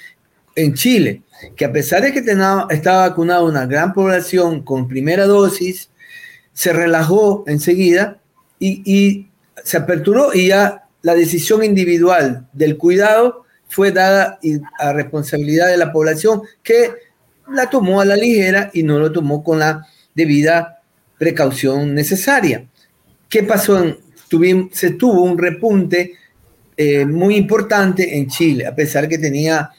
en 0.55 0.73
Chile, 0.73 1.21
que 1.55 1.65
a 1.65 1.71
pesar 1.71 2.01
de 2.01 2.11
que 2.11 2.21
tenía, 2.21 2.65
estaba 2.69 3.09
vacunada 3.09 3.43
una 3.43 3.65
gran 3.65 3.93
población 3.93 4.63
con 4.63 4.87
primera 4.87 5.25
dosis, 5.25 5.89
se 6.53 6.73
relajó 6.73 7.43
enseguida 7.47 8.19
y, 8.59 8.81
y 8.85 9.29
se 9.63 9.77
aperturó 9.77 10.33
y 10.33 10.47
ya 10.47 10.85
la 11.01 11.15
decisión 11.15 11.63
individual 11.63 12.47
del 12.53 12.77
cuidado 12.77 13.45
fue 13.67 13.91
dada 13.91 14.39
a 14.79 14.93
responsabilidad 14.93 15.67
de 15.67 15.77
la 15.77 15.91
población 15.91 16.41
que 16.61 16.91
la 17.49 17.69
tomó 17.69 18.01
a 18.01 18.05
la 18.05 18.15
ligera 18.15 18.69
y 18.73 18.83
no 18.83 18.99
lo 18.99 19.11
tomó 19.11 19.43
con 19.43 19.59
la 19.59 19.87
debida 20.13 20.80
precaución 21.21 21.93
necesaria. 21.93 22.65
¿Qué 23.29 23.43
pasó? 23.43 23.95
se 24.71 24.89
tuvo 24.91 25.21
un 25.21 25.37
repunte 25.37 26.13
eh, 26.75 27.05
muy 27.05 27.35
importante 27.35 28.17
en 28.17 28.27
Chile, 28.27 28.65
a 28.65 28.73
pesar 28.73 29.07
que 29.07 29.19
tenía 29.19 29.69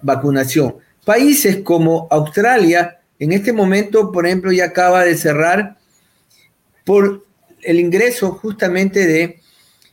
vacunación. 0.00 0.76
Países 1.04 1.58
como 1.58 2.08
Australia, 2.10 3.00
en 3.18 3.32
este 3.32 3.52
momento, 3.52 4.10
por 4.10 4.24
ejemplo, 4.24 4.50
ya 4.52 4.66
acaba 4.66 5.04
de 5.04 5.18
cerrar 5.18 5.76
por 6.86 7.26
el 7.62 7.78
ingreso 7.78 8.32
justamente 8.32 9.06
de 9.06 9.40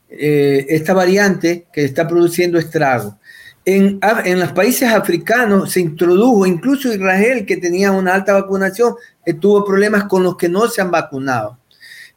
eh, 0.08 0.64
esta 0.70 0.94
variante 0.94 1.66
que 1.70 1.84
está 1.84 2.08
produciendo 2.08 2.58
estrago. 2.58 3.18
En, 3.66 3.98
en, 4.24 4.40
los 4.40 4.52
países 4.52 4.90
africanos 4.90 5.72
se 5.72 5.80
introdujo, 5.80 6.44
incluso 6.44 6.92
Israel, 6.92 7.46
que 7.46 7.56
tenía 7.56 7.92
una 7.92 8.14
alta 8.14 8.34
vacunación, 8.34 8.94
tuvo 9.40 9.64
problemas 9.64 10.04
con 10.04 10.22
los 10.22 10.36
que 10.36 10.48
no 10.48 10.68
se 10.68 10.82
han 10.82 10.90
vacunado. 10.90 11.58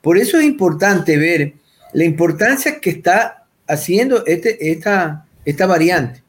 Por 0.02 0.18
eso 0.18 0.38
es 0.38 0.46
importante 0.46 1.18
ver 1.18 1.54
la 1.94 2.04
importancia 2.04 2.80
que 2.80 2.90
está 2.90 3.46
haciendo 3.68 4.26
este, 4.26 4.72
esta, 4.72 5.26
esta 5.46 5.66
variante. 5.66 6.24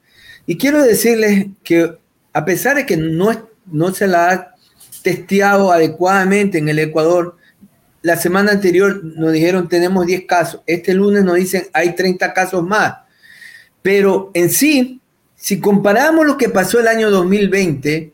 Y 0.46 0.56
quiero 0.56 0.82
decirles 0.82 1.46
que 1.62 1.96
a 2.32 2.44
pesar 2.44 2.76
de 2.76 2.86
que 2.86 2.96
no, 2.96 3.48
no 3.66 3.92
se 3.92 4.06
la 4.06 4.30
ha 4.30 4.54
testeado 5.02 5.72
adecuadamente 5.72 6.58
en 6.58 6.68
el 6.68 6.78
Ecuador, 6.78 7.36
la 8.02 8.16
semana 8.16 8.52
anterior 8.52 9.02
nos 9.04 9.32
dijeron 9.32 9.68
tenemos 9.68 10.06
10 10.06 10.24
casos, 10.26 10.60
este 10.66 10.94
lunes 10.94 11.24
nos 11.24 11.36
dicen 11.36 11.66
hay 11.72 11.94
30 11.94 12.32
casos 12.32 12.62
más. 12.62 12.94
Pero 13.82 14.30
en 14.34 14.50
sí, 14.50 14.97
si 15.38 15.60
comparamos 15.60 16.26
lo 16.26 16.36
que 16.36 16.48
pasó 16.48 16.80
el 16.80 16.88
año 16.88 17.10
2020, 17.10 18.12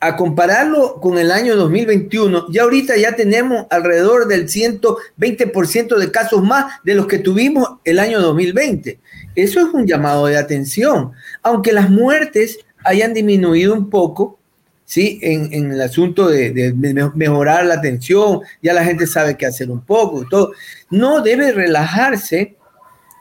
a 0.00 0.16
compararlo 0.16 1.00
con 1.00 1.16
el 1.16 1.30
año 1.30 1.54
2021, 1.54 2.50
ya 2.50 2.64
ahorita 2.64 2.96
ya 2.96 3.14
tenemos 3.14 3.66
alrededor 3.70 4.26
del 4.26 4.48
120% 4.48 5.96
de 5.96 6.10
casos 6.10 6.42
más 6.42 6.82
de 6.82 6.96
los 6.96 7.06
que 7.06 7.20
tuvimos 7.20 7.78
el 7.84 8.00
año 8.00 8.20
2020. 8.20 8.98
Eso 9.36 9.60
es 9.60 9.72
un 9.72 9.86
llamado 9.86 10.26
de 10.26 10.38
atención. 10.38 11.12
Aunque 11.40 11.72
las 11.72 11.88
muertes 11.88 12.58
hayan 12.82 13.14
disminuido 13.14 13.74
un 13.74 13.90
poco, 13.90 14.40
¿sí? 14.84 15.20
En, 15.22 15.70
el 15.70 15.80
asunto 15.80 16.28
de, 16.28 16.74
mejorar 17.14 17.64
la 17.64 17.74
atención, 17.74 18.40
ya 18.60 18.74
la 18.74 18.84
gente 18.84 19.06
sabe 19.06 19.36
qué 19.36 19.46
hacer 19.46 19.70
un 19.70 19.82
poco, 19.82 20.26
todo. 20.28 20.50
No 20.90 21.22
debe 21.22 21.52
relajarse 21.52 22.56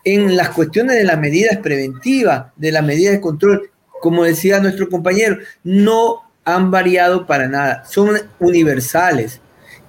en 0.03 0.35
las 0.35 0.49
cuestiones 0.49 0.95
de 0.97 1.03
las 1.03 1.19
medidas 1.19 1.57
preventivas, 1.57 2.47
de 2.55 2.71
las 2.71 2.83
medidas 2.83 3.13
de 3.13 3.21
control. 3.21 3.69
Como 4.01 4.23
decía 4.23 4.59
nuestro 4.59 4.89
compañero, 4.89 5.37
no 5.63 6.21
han 6.43 6.71
variado 6.71 7.27
para 7.27 7.47
nada, 7.47 7.85
son 7.85 8.17
universales. 8.39 9.39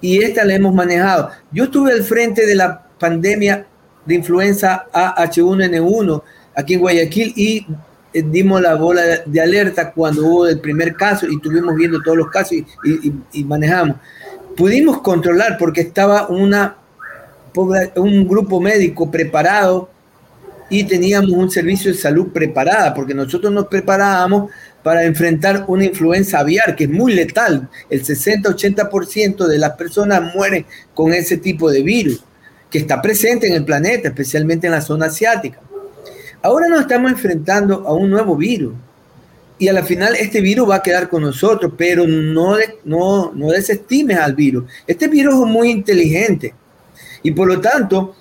Y 0.01 0.21
esta 0.21 0.45
la 0.45 0.55
hemos 0.55 0.73
manejado. 0.73 1.31
Yo 1.51 1.65
estuve 1.65 1.93
al 1.93 2.03
frente 2.03 2.45
de 2.45 2.55
la 2.55 2.83
pandemia 2.99 3.65
de 4.05 4.15
influenza 4.15 4.85
AH1N1 4.93 6.21
aquí 6.55 6.73
en 6.75 6.79
Guayaquil 6.81 7.33
y 7.35 7.65
eh, 8.13 8.23
dimos 8.23 8.61
la 8.61 8.75
bola 8.75 9.01
de 9.25 9.41
alerta 9.41 9.91
cuando 9.91 10.25
hubo 10.25 10.47
el 10.47 10.59
primer 10.59 10.93
caso 10.93 11.25
y 11.27 11.35
estuvimos 11.35 11.75
viendo 11.75 12.01
todos 12.01 12.17
los 12.17 12.29
casos 12.29 12.57
y, 12.83 13.43
manejamos. 13.43 13.97
Pudimos 14.55 15.01
controlar 15.01 15.57
porque 15.57 15.81
estaba 15.81 16.27
una, 16.27 16.75
un 17.95 18.27
grupo 18.27 18.61
médico 18.61 19.09
preparado 19.09 19.89
y 20.73 20.85
teníamos 20.85 21.29
un 21.29 21.51
servicio 21.51 21.91
de 21.91 21.97
salud 21.99 22.29
preparada, 22.33 22.95
porque 22.95 23.13
nosotros 23.13 23.53
nos 23.53 23.67
preparábamos 23.67 24.49
para 24.81 25.03
enfrentar 25.03 25.65
una 25.67 25.85
influenza 25.85 26.39
aviar 26.39 26.75
que 26.75 26.85
es 26.85 26.89
muy 26.89 27.13
letal. 27.13 27.69
El 27.91 28.03
60-80% 28.03 29.45
de 29.45 29.59
las 29.59 29.73
personas 29.73 30.33
mueren 30.33 30.65
con 30.95 31.13
ese 31.13 31.37
tipo 31.37 31.69
de 31.69 31.83
virus 31.83 32.23
que 32.71 32.79
está 32.79 32.99
presente 33.03 33.47
en 33.47 33.53
el 33.53 33.63
planeta, 33.63 34.07
especialmente 34.07 34.65
en 34.65 34.73
la 34.73 34.81
zona 34.81 35.05
asiática. 35.05 35.59
Ahora 36.41 36.67
nos 36.67 36.81
estamos 36.81 37.11
enfrentando 37.11 37.87
a 37.87 37.93
un 37.93 38.09
nuevo 38.09 38.35
virus 38.35 38.73
y 39.59 39.67
a 39.67 39.73
la 39.73 39.83
final 39.83 40.15
este 40.15 40.41
virus 40.41 40.67
va 40.67 40.77
a 40.77 40.81
quedar 40.81 41.07
con 41.07 41.21
nosotros, 41.21 41.73
pero 41.77 42.07
no, 42.07 42.55
no, 42.83 43.31
no 43.31 43.47
desestimes 43.49 44.17
al 44.17 44.33
virus. 44.33 44.63
Este 44.87 45.07
virus 45.07 45.35
es 45.35 45.51
muy 45.51 45.69
inteligente 45.69 46.55
y 47.21 47.29
por 47.29 47.47
lo 47.47 47.61
tanto 47.61 48.15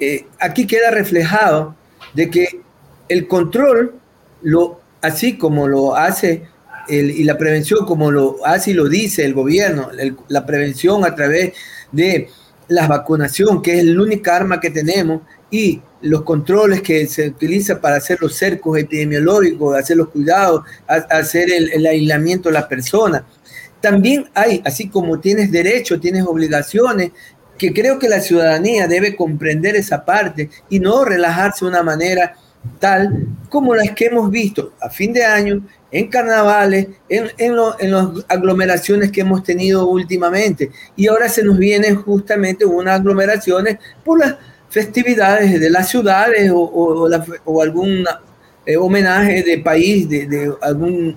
eh, 0.00 0.26
aquí 0.40 0.66
queda 0.66 0.90
reflejado 0.90 1.76
de 2.14 2.30
que 2.30 2.60
el 3.08 3.26
control, 3.26 3.94
lo, 4.42 4.80
así 5.00 5.36
como 5.36 5.68
lo 5.68 5.94
hace 5.94 6.46
y 6.88 7.22
la 7.22 7.38
prevención 7.38 7.86
como 7.86 8.10
lo 8.10 8.44
hace 8.44 8.72
y 8.72 8.74
lo 8.74 8.88
dice 8.88 9.24
el 9.24 9.34
gobierno, 9.34 9.90
la 10.28 10.44
prevención 10.44 11.04
a 11.04 11.14
través 11.14 11.54
de 11.92 12.28
la 12.68 12.88
vacunación, 12.88 13.62
que 13.62 13.78
es 13.78 13.84
la 13.84 14.02
única 14.02 14.34
arma 14.34 14.60
que 14.60 14.70
tenemos, 14.70 15.22
y 15.50 15.80
los 16.00 16.22
controles 16.22 16.82
que 16.82 17.06
se 17.06 17.28
utilizan 17.28 17.80
para 17.80 17.96
hacer 17.96 18.18
los 18.20 18.34
cercos 18.34 18.78
epidemiológicos, 18.78 19.76
hacer 19.76 19.98
los 19.98 20.08
cuidados, 20.08 20.62
hacer 20.86 21.50
el, 21.52 21.86
aislamiento 21.86 22.48
de 22.48 22.54
las 22.54 22.64
personas. 22.64 23.22
También 23.80 24.28
hay, 24.34 24.62
así 24.64 24.88
como 24.88 25.20
tienes 25.20 25.50
derecho, 25.52 26.00
tienes 26.00 26.24
obligaciones, 26.24 27.12
que 27.62 27.72
creo 27.72 27.96
que 27.96 28.08
la 28.08 28.20
ciudadanía 28.20 28.88
debe 28.88 29.14
comprender 29.14 29.76
esa 29.76 30.04
parte 30.04 30.50
y 30.68 30.80
no 30.80 31.04
relajarse 31.04 31.64
de 31.64 31.68
una 31.70 31.84
manera 31.84 32.34
tal 32.80 33.28
como 33.48 33.72
las 33.76 33.92
que 33.92 34.06
hemos 34.06 34.32
visto 34.32 34.72
a 34.80 34.90
fin 34.90 35.12
de 35.12 35.24
año 35.24 35.62
en 35.92 36.08
carnavales, 36.08 36.88
en, 37.08 37.30
en, 37.38 37.54
en 37.78 37.90
las 37.92 38.08
aglomeraciones 38.26 39.12
que 39.12 39.20
hemos 39.20 39.44
tenido 39.44 39.86
últimamente. 39.86 40.72
Y 40.96 41.06
ahora 41.06 41.28
se 41.28 41.44
nos 41.44 41.56
vienen 41.56 41.94
justamente 41.94 42.64
unas 42.64 42.98
aglomeraciones 42.98 43.78
por 44.04 44.18
las 44.18 44.34
festividades 44.68 45.60
de 45.60 45.70
las 45.70 45.88
ciudades 45.88 46.50
o, 46.50 46.58
o, 46.58 47.62
algún 47.62 48.04
eh, 48.66 48.76
homenaje 48.76 49.44
de 49.44 49.58
país, 49.58 50.08
de, 50.08 50.26
de 50.26 50.52
algún, 50.62 51.16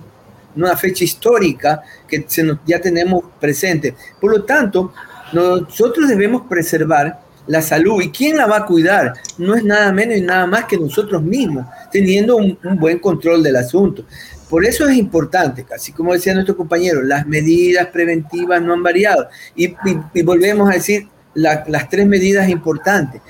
una 0.54 0.76
fecha 0.76 1.02
histórica 1.02 1.82
que 2.06 2.24
se 2.28 2.44
nos, 2.44 2.58
ya 2.64 2.80
tenemos 2.80 3.24
presente. 3.40 3.96
Por 4.20 4.30
lo 4.30 4.44
tanto, 4.44 4.92
nosotros 5.32 6.08
debemos 6.08 6.42
preservar 6.48 7.20
la 7.46 7.62
salud. 7.62 8.02
¿Y 8.02 8.10
quién 8.10 8.36
la 8.36 8.46
va 8.46 8.58
a 8.58 8.66
cuidar? 8.66 9.14
No 9.38 9.54
es 9.54 9.64
nada 9.64 9.92
menos 9.92 10.16
y 10.16 10.20
nada 10.20 10.46
más 10.46 10.64
que 10.64 10.78
nosotros 10.78 11.22
mismos, 11.22 11.66
teniendo 11.90 12.36
un, 12.36 12.58
buen 12.78 12.98
control 12.98 13.42
del 13.42 13.56
asunto. 13.56 14.04
Por 14.48 14.64
eso 14.64 14.88
es 14.88 14.96
importante, 14.96 15.66
así 15.74 15.92
como 15.92 16.12
decía 16.12 16.32
nuestro 16.32 16.56
compañero, 16.56 17.02
las 17.02 17.26
medidas 17.26 17.88
preventivas 17.88 18.62
no 18.62 18.74
han 18.74 18.82
variado. 18.82 19.28
Y, 19.54 19.74
volvemos 20.22 20.70
a 20.70 20.74
decir 20.74 21.08
las 21.34 21.88
tres 21.88 22.06
medidas 22.06 22.48
importantes 22.48 23.20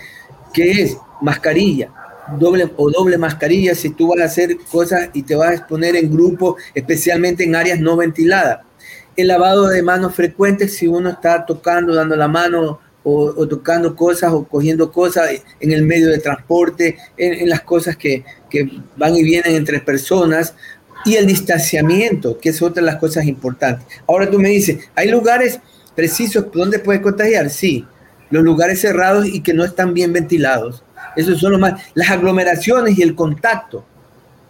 que 0.53 0.71
es 0.83 0.97
mascarilla, 1.21 1.91
doble 2.39 2.71
o 2.77 2.91
doble 2.91 3.19
mascarilla 3.19 3.75
si 3.75 3.91
tú 3.91 4.09
vas 4.09 4.21
a 4.21 4.25
hacer 4.25 4.57
cosas 4.71 5.11
y 5.13 5.23
te 5.23 5.35
vas 5.35 5.49
a 5.51 5.55
exponer 5.55 5.97
en 5.97 6.11
grupo, 6.11 6.57
especialmente 6.75 7.45
en 7.45 7.57
áreas 7.57 7.81
no 7.81 7.97
ventiladas. 7.97 8.61
El 9.17 9.29
lavado 9.29 9.69
de 9.69 9.83
manos 9.83 10.15
frecuente 10.15 10.69
si 10.69 10.87
uno 10.87 11.11
está 11.11 11.47
tocando, 11.47 11.95
dando 11.95 12.17
la 12.17 12.29
mano 12.29 12.81
o, 13.03 13.47
tocando 13.47 13.95
cosas 13.95 14.33
o 14.33 14.45
cogiendo 14.45 14.91
cosas 14.91 15.31
en 15.61 15.73
el 15.73 15.83
medio 15.83 16.09
de 16.09 16.19
transporte, 16.19 16.99
en, 17.17 17.49
las 17.49 17.61
cosas 17.63 17.97
que, 17.97 18.25
van 18.97 19.15
y 19.15 19.23
vienen 19.23 19.55
entre 19.55 19.81
personas. 19.81 20.55
Y 21.05 21.15
el 21.15 21.27
distanciamiento, 21.27 22.37
que 22.39 22.49
es 22.49 22.61
otra 22.61 22.83
de 22.83 22.87
las 22.87 22.97
cosas 22.97 23.27
importantes. 23.27 23.87
Ahora 24.09 24.29
tú 24.29 24.41
me 24.41 24.49
dices, 24.49 24.89
¿hay 24.97 25.09
lugares 25.09 25.61
precisos 25.95 26.47
donde 26.53 26.81
puedes 26.81 27.01
contagiar? 27.01 27.49
Sí, 27.49 27.87
los 28.31 28.43
lugares 28.43 28.81
cerrados 28.81 29.27
y 29.27 29.41
que 29.41 29.55
no 29.55 29.65
están 29.65 29.95
bien 29.95 30.13
ventilados. 30.13 30.83
Esos 31.15 31.39
son 31.39 31.53
los 31.53 31.61
más. 31.61 31.81
Las 31.95 32.11
aglomeraciones 32.11 32.99
y 32.99 33.03
el 33.03 33.15
contacto. 33.15 33.85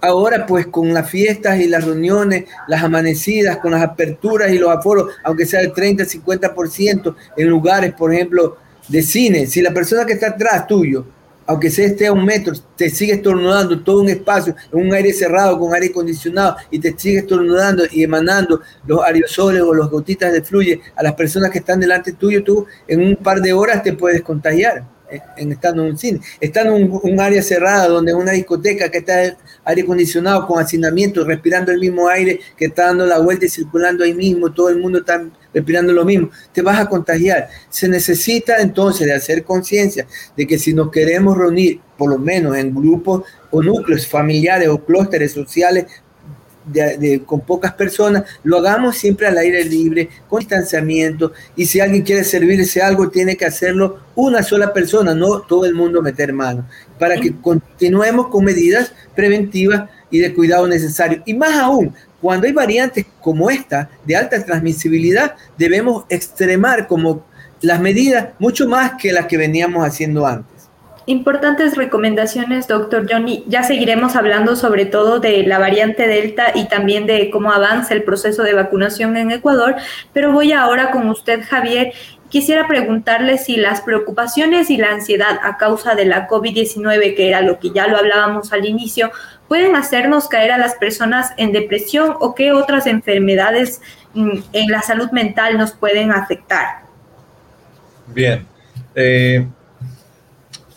Ahora, 0.00 0.46
pues 0.46 0.66
con 0.66 0.92
las 0.92 1.08
fiestas 1.08 1.58
y 1.58 1.68
las 1.68 1.84
reuniones, 1.84 2.44
las 2.68 2.82
amanecidas, 2.82 3.56
con 3.58 3.72
las 3.72 3.82
aperturas 3.82 4.52
y 4.52 4.58
los 4.58 4.70
aforos, 4.70 5.14
aunque 5.24 5.46
sea 5.46 5.60
del 5.60 5.72
30, 5.72 6.04
50% 6.04 7.14
en 7.36 7.48
lugares, 7.48 7.92
por 7.94 8.12
ejemplo, 8.12 8.58
de 8.88 9.02
cine. 9.02 9.46
Si 9.46 9.62
la 9.62 9.72
persona 9.72 10.04
que 10.04 10.12
está 10.12 10.28
atrás 10.28 10.66
tuyo 10.66 11.06
aunque 11.46 11.70
sea 11.70 11.86
esté 11.86 12.06
a 12.08 12.12
un 12.12 12.24
metro, 12.24 12.52
te 12.76 12.90
sigue 12.90 13.14
estornudando 13.14 13.82
todo 13.82 14.00
un 14.00 14.08
espacio, 14.08 14.54
en 14.72 14.86
un 14.86 14.92
aire 14.92 15.12
cerrado 15.12 15.58
con 15.58 15.72
aire 15.72 15.86
acondicionado, 15.86 16.56
y 16.70 16.78
te 16.78 16.94
sigue 16.98 17.18
estornudando 17.18 17.84
y 17.90 18.02
emanando 18.02 18.60
los 18.86 19.02
aerosoles 19.02 19.62
o 19.62 19.72
las 19.72 19.88
gotitas 19.88 20.32
de 20.32 20.42
fluye 20.42 20.80
a 20.96 21.02
las 21.02 21.14
personas 21.14 21.50
que 21.50 21.58
están 21.58 21.80
delante 21.80 22.12
tuyo, 22.12 22.42
tú 22.42 22.66
en 22.88 23.00
un 23.00 23.16
par 23.16 23.40
de 23.40 23.52
horas 23.52 23.82
te 23.82 23.92
puedes 23.92 24.22
contagiar 24.22 24.95
en, 25.36 25.52
estando 25.52 25.82
en 25.82 25.90
un 25.90 25.98
cine, 25.98 26.20
estando 26.40 26.76
en 26.76 26.90
un, 26.90 27.20
área 27.20 27.42
cerrada 27.42 27.88
donde 27.88 28.14
una 28.14 28.32
discoteca 28.32 28.90
que 28.90 28.98
está 28.98 29.36
aire 29.64 29.82
acondicionado 29.82 30.46
con 30.46 30.60
hacinamiento, 30.60 31.24
respirando 31.24 31.72
el 31.72 31.80
mismo 31.80 32.08
aire 32.08 32.40
que 32.56 32.66
está 32.66 32.86
dando 32.86 33.06
la 33.06 33.18
vuelta 33.18 33.46
y 33.46 33.48
circulando 33.48 34.04
ahí 34.04 34.14
mismo, 34.14 34.52
todo 34.52 34.68
el 34.68 34.78
mundo 34.78 34.98
está 34.98 35.24
respirando 35.52 35.92
lo 35.92 36.04
mismo, 36.04 36.30
te 36.52 36.62
vas 36.62 36.78
a 36.78 36.86
contagiar. 36.86 37.48
Se 37.70 37.88
necesita 37.88 38.58
entonces 38.60 39.06
de 39.06 39.14
hacer 39.14 39.44
conciencia 39.44 40.06
de 40.36 40.46
que 40.46 40.58
si 40.58 40.74
nos 40.74 40.90
queremos 40.90 41.36
reunir, 41.36 41.80
por 41.96 42.10
lo 42.10 42.18
menos 42.18 42.56
en 42.56 42.74
grupos 42.74 43.22
o 43.50 43.62
núcleos 43.62 44.06
familiares 44.06 44.68
o 44.68 44.84
clústeres 44.84 45.32
sociales 45.32 45.86
con 47.24 47.40
pocas 47.40 47.72
personas, 47.74 48.24
lo 48.42 48.58
hagamos 48.58 48.96
siempre 48.96 49.26
al 49.26 49.38
aire 49.38 49.64
libre, 49.64 50.08
con 50.28 50.40
distanciamiento, 50.40 51.32
y 51.54 51.66
si 51.66 51.80
alguien 51.80 52.02
quiere 52.02 52.24
servirse 52.24 52.82
algo, 52.82 53.08
tiene 53.08 53.36
que 53.36 53.46
hacerlo 53.46 54.00
una 54.14 54.42
sola 54.42 54.72
persona, 54.72 55.14
no 55.14 55.40
todo 55.40 55.64
el 55.64 55.74
mundo 55.74 56.02
meter 56.02 56.32
mano, 56.32 56.66
para 56.98 57.16
que 57.16 57.34
continuemos 57.40 58.28
con 58.28 58.44
medidas 58.44 58.92
preventivas 59.14 59.88
y 60.10 60.18
de 60.18 60.34
cuidado 60.34 60.66
necesario. 60.66 61.22
Y 61.26 61.34
más 61.34 61.54
aún, 61.56 61.94
cuando 62.20 62.46
hay 62.46 62.52
variantes 62.52 63.06
como 63.20 63.50
esta 63.50 63.90
de 64.04 64.16
alta 64.16 64.44
transmisibilidad, 64.44 65.34
debemos 65.58 66.04
extremar 66.08 66.86
como 66.86 67.24
las 67.60 67.80
medidas 67.80 68.28
mucho 68.38 68.68
más 68.68 68.92
que 69.00 69.12
las 69.12 69.26
que 69.26 69.36
veníamos 69.36 69.86
haciendo 69.86 70.26
antes. 70.26 70.55
Importantes 71.08 71.76
recomendaciones, 71.76 72.66
doctor 72.66 73.06
Johnny. 73.08 73.44
Ya 73.46 73.62
seguiremos 73.62 74.16
hablando 74.16 74.56
sobre 74.56 74.86
todo 74.86 75.20
de 75.20 75.44
la 75.44 75.60
variante 75.60 76.08
Delta 76.08 76.50
y 76.52 76.66
también 76.66 77.06
de 77.06 77.30
cómo 77.30 77.52
avanza 77.52 77.94
el 77.94 78.02
proceso 78.02 78.42
de 78.42 78.54
vacunación 78.54 79.16
en 79.16 79.30
Ecuador, 79.30 79.76
pero 80.12 80.32
voy 80.32 80.50
ahora 80.50 80.90
con 80.90 81.08
usted, 81.08 81.44
Javier. 81.44 81.92
Quisiera 82.28 82.66
preguntarle 82.66 83.38
si 83.38 83.56
las 83.56 83.82
preocupaciones 83.82 84.68
y 84.68 84.78
la 84.78 84.90
ansiedad 84.90 85.38
a 85.44 85.56
causa 85.58 85.94
de 85.94 86.06
la 86.06 86.26
COVID-19, 86.26 87.14
que 87.14 87.28
era 87.28 87.40
lo 87.40 87.60
que 87.60 87.70
ya 87.70 87.86
lo 87.86 87.96
hablábamos 87.96 88.52
al 88.52 88.66
inicio, 88.66 89.12
pueden 89.46 89.76
hacernos 89.76 90.26
caer 90.26 90.50
a 90.50 90.58
las 90.58 90.74
personas 90.74 91.30
en 91.36 91.52
depresión 91.52 92.16
o 92.18 92.34
qué 92.34 92.50
otras 92.50 92.88
enfermedades 92.88 93.80
mm, 94.14 94.38
en 94.52 94.70
la 94.72 94.82
salud 94.82 95.10
mental 95.12 95.56
nos 95.56 95.70
pueden 95.70 96.10
afectar. 96.10 96.80
Bien. 98.08 98.44
Eh, 98.96 99.46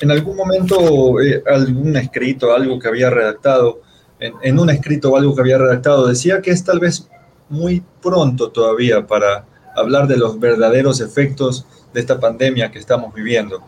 en 0.02 0.12
algún 0.12 0.36
momento 0.36 1.20
eh, 1.22 1.44
algún 1.48 1.96
escrito, 1.98 2.54
algo 2.54 2.80
que 2.80 2.88
había 2.88 3.10
redactado, 3.10 3.82
en, 4.20 4.60
un 4.60 4.70
escrito 4.70 5.12
o 5.12 5.18
algo 5.18 5.34
que 5.34 5.42
había 5.42 5.58
redactado, 5.58 6.08
decía 6.08 6.42
que 6.42 6.52
es 6.52 6.64
tal 6.64 6.80
vez 6.80 7.08
muy 7.48 7.84
pronto 8.02 8.50
todavía 8.50 9.08
para 9.08 9.46
hablar 9.76 10.08
de 10.08 10.18
los 10.18 10.40
verdaderos 10.40 11.00
efectos 11.00 11.66
de 11.94 12.02
esta 12.02 12.20
pandemia 12.20 12.70
que 12.70 12.80
estamos 12.80 13.14
viviendo. 13.14 13.64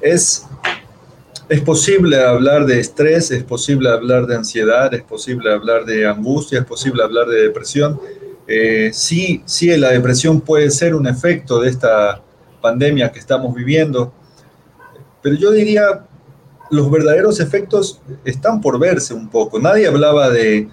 Es, 0.00 0.46
es 1.48 1.60
posible 1.62 2.22
hablar 2.22 2.66
de 2.66 2.80
estrés, 2.80 3.30
es 3.30 3.44
posible 3.44 3.88
hablar 3.88 4.26
de 4.26 4.36
ansiedad, 4.36 4.92
es 4.92 5.02
posible 5.02 5.52
hablar 5.52 5.86
de 5.86 6.06
angustia, 6.06 6.60
es 6.60 6.66
posible 6.66 7.02
hablar 7.02 7.26
de 7.26 7.42
depresión. 7.42 7.98
Eh, 8.46 8.90
sí, 8.92 9.42
sí, 9.46 9.74
la 9.76 9.90
depresión 9.90 10.42
puede 10.42 10.70
ser 10.70 10.94
un 10.94 11.06
efecto 11.06 11.60
de 11.60 11.70
esta 11.70 12.20
pandemia 12.60 13.10
que 13.10 13.18
estamos 13.18 13.54
viviendo 13.54 14.12
pero 15.24 15.36
yo 15.36 15.52
diría, 15.52 16.04
los 16.70 16.90
verdaderos 16.90 17.40
efectos 17.40 17.98
están 18.26 18.60
por 18.60 18.78
verse 18.78 19.14
un 19.14 19.30
poco. 19.30 19.58
Nadie 19.58 19.86
hablaba 19.86 20.28
de, 20.28 20.68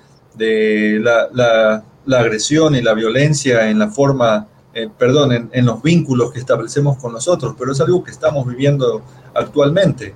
la, 1.00 1.86
agresión 2.20 2.75
y 2.75 2.81
la 2.81 2.93
violencia 2.93 3.70
en 3.70 3.79
la 3.79 3.88
forma, 3.88 4.50
eh, 4.74 4.89
perdón, 4.98 5.31
en, 5.31 5.50
en, 5.53 5.65
los 5.65 5.81
vínculos 5.81 6.34
que 6.34 6.39
establecemos 6.39 6.98
con 6.98 7.13
nosotros, 7.13 7.55
pero 7.58 7.72
es 7.72 7.79
algo 7.79 8.03
que 8.03 8.12
estamos 8.12 8.46
viviendo 8.46 9.01
actualmente. 9.34 10.13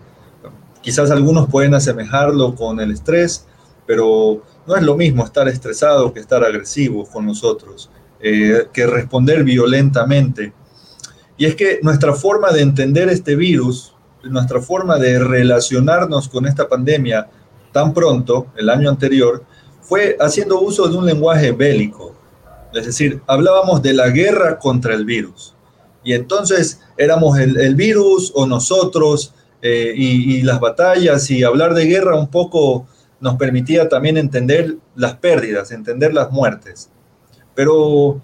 Quizás 0.82 1.12
algunos 1.12 1.48
pueden 1.48 1.74
asemejarlo 1.74 2.56
con 2.56 2.82
el 2.82 2.92
estrés, 2.92 3.46
pero 3.88 4.42
no 4.68 4.75
es 4.75 4.84
lo 4.84 4.98
mismo 4.98 5.24
estar 5.24 5.48
estresado 5.48 6.12
que 6.12 6.20
estar 6.20 6.44
agresivo 6.44 7.06
con 7.06 7.25
nosotros, 7.25 7.89
eh, 8.20 8.68
que 8.74 8.86
responder 8.86 9.46
violentamente. 9.46 10.52
Y 11.38 11.45
es 11.45 11.56
que 11.56 11.80
nuestra 11.84 12.13
forma 12.13 12.52
de 12.52 12.63
entender 12.63 13.08
este 13.08 13.38
virus 13.38 13.94
nuestra 14.25 14.61
forma 14.61 14.97
de 14.97 15.19
relacionarnos 15.19 16.29
con 16.29 16.45
esta 16.45 16.67
pandemia 16.67 17.27
tan 17.71 17.93
pronto, 17.93 18.47
el 18.55 18.69
año 18.69 18.89
anterior, 18.89 19.43
fue 19.81 20.17
haciendo 20.19 20.61
uso 20.61 20.88
de 20.88 20.97
un 20.97 21.05
lenguaje 21.05 21.51
bélico. 21.51 22.15
Es 22.73 22.85
decir, 22.85 23.21
hablábamos 23.27 23.81
de 23.81 23.93
la 23.93 24.09
guerra 24.09 24.59
contra 24.59 24.93
el 24.93 25.05
virus. 25.05 25.55
Y 26.03 26.13
entonces 26.13 26.81
éramos 26.97 27.38
el, 27.39 27.75
virus 27.75 28.31
o 28.35 28.45
nosotros 28.45 29.33
eh, 29.61 29.93
y, 29.95 30.41
las 30.43 30.59
batallas 30.59 31.29
y 31.31 31.43
hablar 31.43 31.73
de 31.73 31.85
guerra 31.85 32.15
un 32.15 32.27
poco 32.27 32.88
nos 33.19 33.35
permitía 33.35 33.89
también 33.89 34.17
entender 34.17 34.77
las 34.95 35.15
pérdidas, 35.15 35.71
entender 35.71 36.13
las 36.13 36.31
muertes. 36.31 36.89
Pero 37.55 38.21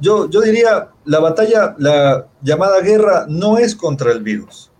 yo, 0.00 0.28
yo 0.28 0.40
diría, 0.42 0.90
la 1.04 1.20
batalla, 1.20 1.74
la 1.78 2.26
llamada 2.42 2.80
guerra 2.80 3.26
no 3.28 3.58
es 3.58 3.74
contra 3.74 4.12
el 4.12 4.22
virus. 4.22 4.70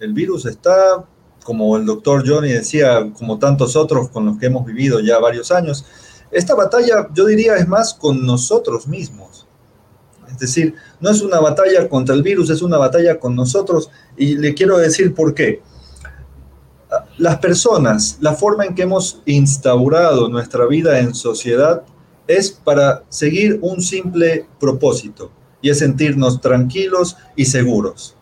El 0.00 0.12
virus 0.12 0.46
está, 0.46 1.04
como 1.44 1.76
el 1.76 1.86
doctor 1.86 2.26
Johnny 2.26 2.50
decía, 2.50 3.12
como 3.16 3.38
tantos 3.38 3.76
otros 3.76 4.08
con 4.08 4.26
los 4.26 4.38
que 4.38 4.46
hemos 4.46 4.66
vivido 4.66 5.00
ya 5.00 5.18
varios 5.20 5.52
años, 5.52 5.84
esta 6.32 6.54
batalla 6.54 7.08
yo 7.14 7.26
diría 7.26 7.56
es 7.56 7.68
más 7.68 7.94
con 7.94 8.26
nosotros 8.26 8.88
mismos. 8.88 9.46
Es 10.28 10.38
decir, 10.38 10.74
no 10.98 11.10
es 11.10 11.20
una 11.20 11.38
batalla 11.38 11.88
contra 11.88 12.14
el 12.14 12.22
virus, 12.22 12.50
es 12.50 12.62
una 12.62 12.78
batalla 12.78 13.20
con 13.20 13.36
nosotros 13.36 13.90
y 14.16 14.36
le 14.38 14.54
quiero 14.54 14.78
decir 14.78 15.14
por 15.14 15.34
qué. 15.34 15.62
Las 17.18 17.38
personas, 17.38 18.18
la 18.20 18.32
forma 18.32 18.64
en 18.64 18.74
que 18.74 18.82
hemos 18.82 19.20
instaurado 19.26 20.28
nuestra 20.28 20.66
vida 20.66 20.98
en 20.98 21.14
sociedad 21.14 21.84
es 22.26 22.50
para 22.50 23.04
seguir 23.08 23.58
un 23.62 23.82
simple 23.82 24.46
propósito 24.60 25.30
y 25.60 25.70
es 25.70 25.78
sentirnos 25.78 26.40
tranquilos 26.40 27.16
y 27.36 27.46
seguros. 27.46 28.16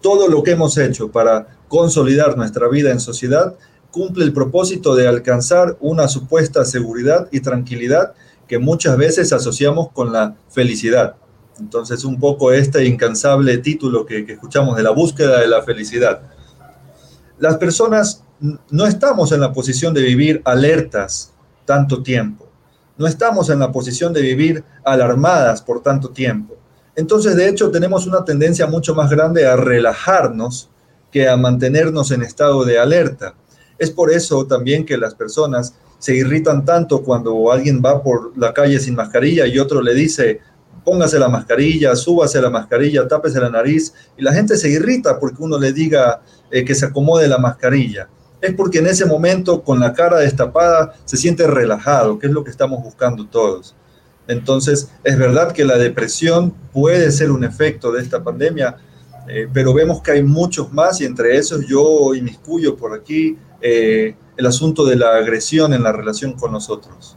Todo 0.00 0.28
lo 0.28 0.42
que 0.42 0.52
hemos 0.52 0.76
hecho 0.76 1.10
para 1.10 1.58
consolidar 1.68 2.36
nuestra 2.36 2.68
vida 2.68 2.90
en 2.90 3.00
sociedad 3.00 3.54
cumple 3.90 4.24
el 4.24 4.32
propósito 4.32 4.94
de 4.94 5.08
alcanzar 5.08 5.76
una 5.80 6.08
supuesta 6.08 6.64
seguridad 6.64 7.28
y 7.30 7.40
tranquilidad 7.40 8.12
que 8.48 8.58
muchas 8.58 8.96
veces 8.96 9.32
asociamos 9.32 9.90
con 9.92 10.12
la 10.12 10.36
felicidad. 10.50 11.16
Entonces, 11.58 12.04
un 12.04 12.18
poco 12.18 12.52
este 12.52 12.84
incansable 12.84 13.58
título 13.58 14.04
que, 14.04 14.24
escuchamos 14.28 14.76
de 14.76 14.82
la 14.82 14.90
búsqueda 14.90 15.40
de 15.40 15.46
la 15.46 15.62
felicidad. 15.62 16.22
Las 17.38 17.56
personas 17.56 18.24
no 18.70 18.86
estamos 18.86 19.30
en 19.32 19.40
la 19.40 19.52
posición 19.52 19.94
de 19.94 20.02
vivir 20.02 20.42
alertas 20.44 21.32
tanto 21.64 22.02
tiempo 22.02 22.43
no 22.96 23.06
estamos 23.06 23.50
en 23.50 23.58
la 23.58 23.72
posición 23.72 24.12
de 24.12 24.22
vivir 24.22 24.64
alarmadas 24.84 25.62
por 25.62 25.82
tanto 25.82 26.10
tiempo. 26.10 26.54
Entonces, 26.96 27.34
de 27.36 27.48
hecho, 27.48 27.70
tenemos 27.70 28.06
una 28.06 28.24
tendencia 28.24 28.66
mucho 28.66 28.94
más 28.94 29.10
grande 29.10 29.46
a 29.46 29.56
relajarnos 29.56 30.70
que 31.10 31.28
a 31.28 31.36
mantenernos 31.36 32.10
en 32.12 32.22
estado 32.22 32.64
de 32.64 32.78
alerta. 32.78 33.34
Es 33.78 33.90
por 33.90 34.12
eso 34.12 34.46
también 34.46 34.84
que 34.84 34.96
las 34.96 35.14
personas 35.14 35.74
se 35.98 36.14
irritan 36.14 36.64
tanto 36.64 37.02
cuando 37.02 37.50
alguien 37.50 37.82
va 37.84 38.02
por 38.02 38.36
la 38.36 38.52
calle 38.52 38.78
sin 38.78 38.94
mascarilla 38.94 39.46
y 39.46 39.58
otro 39.58 39.80
le 39.80 39.94
dice, 39.94 40.40
póngase 40.84 41.18
la 41.18 41.28
mascarilla, 41.28 41.96
súbase 41.96 42.40
la 42.40 42.50
mascarilla, 42.50 43.08
tápese 43.08 43.40
la 43.40 43.50
nariz, 43.50 43.92
y 44.16 44.22
la 44.22 44.32
gente 44.32 44.56
se 44.56 44.68
irrita 44.68 45.18
porque 45.18 45.42
uno 45.42 45.58
le 45.58 45.72
diga 45.72 46.20
eh, 46.50 46.64
que 46.64 46.74
se 46.74 46.86
acomode 46.86 47.26
la 47.26 47.38
mascarilla 47.38 48.08
es 48.44 48.54
porque 48.54 48.78
en 48.78 48.86
ese 48.86 49.06
momento 49.06 49.62
con 49.62 49.80
la 49.80 49.94
cara 49.94 50.18
destapada 50.18 50.94
se 51.06 51.16
siente 51.16 51.46
relajado, 51.46 52.18
que 52.18 52.26
es 52.26 52.32
lo 52.32 52.44
que 52.44 52.50
estamos 52.50 52.82
buscando 52.82 53.26
todos. 53.26 53.74
Entonces, 54.28 54.90
es 55.02 55.18
verdad 55.18 55.52
que 55.52 55.64
la 55.64 55.78
depresión 55.78 56.52
puede 56.70 57.10
ser 57.10 57.30
un 57.30 57.42
efecto 57.42 57.90
de 57.90 58.02
esta 58.02 58.22
pandemia, 58.22 58.76
eh, 59.28 59.48
pero 59.50 59.72
vemos 59.72 60.02
que 60.02 60.10
hay 60.10 60.22
muchos 60.22 60.70
más 60.74 61.00
y 61.00 61.06
entre 61.06 61.38
esos 61.38 61.66
yo 61.66 62.14
inmiscuyo 62.14 62.76
por 62.76 62.92
aquí 62.92 63.38
eh, 63.62 64.14
el 64.36 64.46
asunto 64.46 64.84
de 64.84 64.96
la 64.96 65.16
agresión 65.16 65.72
en 65.72 65.82
la 65.82 65.92
relación 65.92 66.34
con 66.34 66.52
nosotros. 66.52 67.16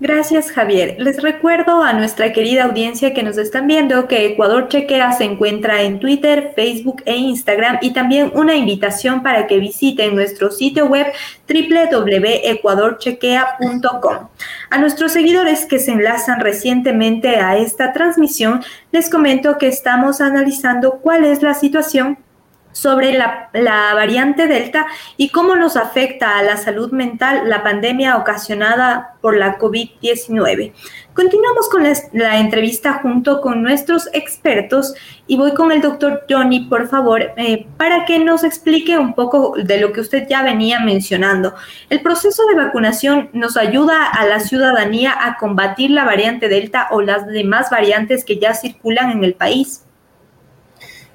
Gracias, 0.00 0.52
Javier. 0.52 0.94
Les 1.00 1.20
recuerdo 1.20 1.82
a 1.82 1.92
nuestra 1.92 2.32
querida 2.32 2.66
audiencia 2.66 3.12
que 3.12 3.24
nos 3.24 3.36
están 3.36 3.66
viendo 3.66 4.06
que 4.06 4.26
Ecuador 4.26 4.68
Chequea 4.68 5.10
se 5.10 5.24
encuentra 5.24 5.82
en 5.82 5.98
Twitter, 5.98 6.52
Facebook 6.54 7.02
e 7.04 7.16
Instagram 7.16 7.78
y 7.82 7.92
también 7.92 8.30
una 8.32 8.54
invitación 8.54 9.24
para 9.24 9.48
que 9.48 9.58
visiten 9.58 10.14
nuestro 10.14 10.52
sitio 10.52 10.86
web 10.86 11.08
www.ecuadorchequea.com. 11.48 14.28
A 14.70 14.78
nuestros 14.78 15.10
seguidores 15.10 15.66
que 15.66 15.80
se 15.80 15.90
enlazan 15.90 16.38
recientemente 16.38 17.40
a 17.40 17.56
esta 17.56 17.92
transmisión, 17.92 18.62
les 18.92 19.10
comento 19.10 19.58
que 19.58 19.66
estamos 19.66 20.20
analizando 20.20 21.00
cuál 21.02 21.24
es 21.24 21.42
la 21.42 21.54
situación 21.54 22.18
sobre 22.72 23.12
la, 23.12 23.50
variante 23.52 24.46
Delta 24.46 24.86
y 25.16 25.30
cómo 25.30 25.56
nos 25.56 25.76
afecta 25.76 26.38
a 26.38 26.42
la 26.42 26.56
salud 26.56 26.92
mental 26.92 27.48
la 27.48 27.62
pandemia 27.62 28.16
ocasionada 28.16 29.16
por 29.20 29.36
la 29.36 29.58
COVID-19. 29.58 30.72
Continuamos 31.12 31.68
con 31.68 31.82
la, 31.82 32.38
entrevista 32.38 33.00
junto 33.02 33.40
con 33.40 33.62
nuestros 33.62 34.08
expertos 34.12 34.94
y 35.26 35.36
voy 35.36 35.54
con 35.54 35.72
el 35.72 35.80
doctor 35.80 36.24
Johnny, 36.30 36.66
por 36.66 36.88
favor, 36.88 37.32
eh, 37.36 37.66
para 37.76 38.04
que 38.04 38.20
nos 38.20 38.44
explique 38.44 38.96
un 38.96 39.14
poco 39.14 39.54
de 39.56 39.80
lo 39.80 39.92
que 39.92 40.00
usted 40.00 40.28
ya 40.28 40.42
venía 40.42 40.78
mencionando. 40.78 41.54
El 41.90 42.02
proceso 42.02 42.46
de 42.46 42.54
vacunación 42.54 43.30
nos 43.32 43.56
ayuda 43.56 44.06
a 44.06 44.24
la 44.26 44.38
ciudadanía 44.38 45.14
a 45.20 45.36
combatir 45.36 45.90
la 45.90 46.04
variante 46.04 46.48
Delta 46.48 46.88
o 46.92 47.00
las 47.00 47.26
demás 47.26 47.70
variantes 47.70 48.24
que 48.24 48.38
ya 48.38 48.54
circulan 48.54 49.10
en 49.10 49.24
el 49.24 49.34
país. 49.34 49.87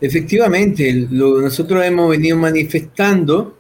Efectivamente, 0.04 1.08
nosotros 1.12 1.86
hemos 1.86 2.10
venido 2.10 2.36
manifestando 2.36 3.56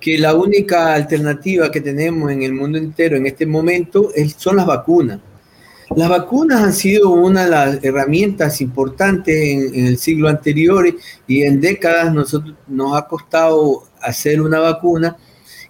que 0.00 0.18
la 0.18 0.34
única 0.34 0.92
alternativa 0.92 1.70
que 1.70 1.80
tenemos 1.80 2.32
en 2.32 2.42
el 2.42 2.52
mundo 2.54 2.76
entero 2.76 3.16
en 3.16 3.24
este 3.26 3.46
momento 3.46 4.10
son 4.36 4.56
las 4.56 4.66
vacunas. 4.66 5.20
Las 5.94 6.08
vacunas 6.08 6.60
han 6.60 6.72
sido 6.72 7.10
una 7.10 7.44
de 7.44 7.50
las 7.50 7.84
herramientas 7.84 8.60
importantes 8.60 9.36
en, 9.36 9.86
el 9.86 9.96
siglo 9.96 10.28
anterior 10.28 10.92
y 11.28 11.42
en 11.42 11.60
décadas 11.60 12.12
nos 12.12 12.96
ha 12.96 13.06
costado 13.06 13.84
hacer 14.00 14.42
una 14.42 14.58
vacuna 14.58 15.16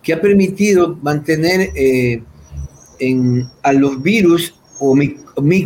que 0.02 0.14
ha 0.14 0.20
permitido 0.22 0.96
mantener 1.02 1.72
eh, 1.74 2.22
a 3.62 3.72
los 3.74 4.02
virus 4.02 4.54
o 4.78 4.96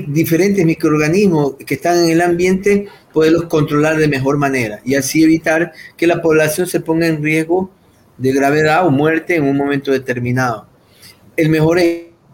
diferentes 0.08 0.66
microorganismos 0.66 1.54
que 1.64 1.74
están 1.74 2.04
en 2.04 2.10
el 2.10 2.20
ambiente 2.20 2.88
poderlos 3.12 3.44
controlar 3.44 3.96
de 3.96 4.08
mejor 4.08 4.38
manera 4.38 4.80
y 4.84 4.94
así 4.94 5.22
evitar 5.22 5.72
que 5.96 6.06
la 6.06 6.22
población 6.22 6.66
se 6.66 6.80
ponga 6.80 7.06
en 7.06 7.22
riesgo 7.22 7.70
de 8.18 8.32
gravedad 8.32 8.86
o 8.86 8.90
muerte 8.90 9.36
en 9.36 9.44
un 9.44 9.56
momento 9.56 9.90
determinado. 9.90 10.68
El 11.36 11.48
mejor 11.48 11.78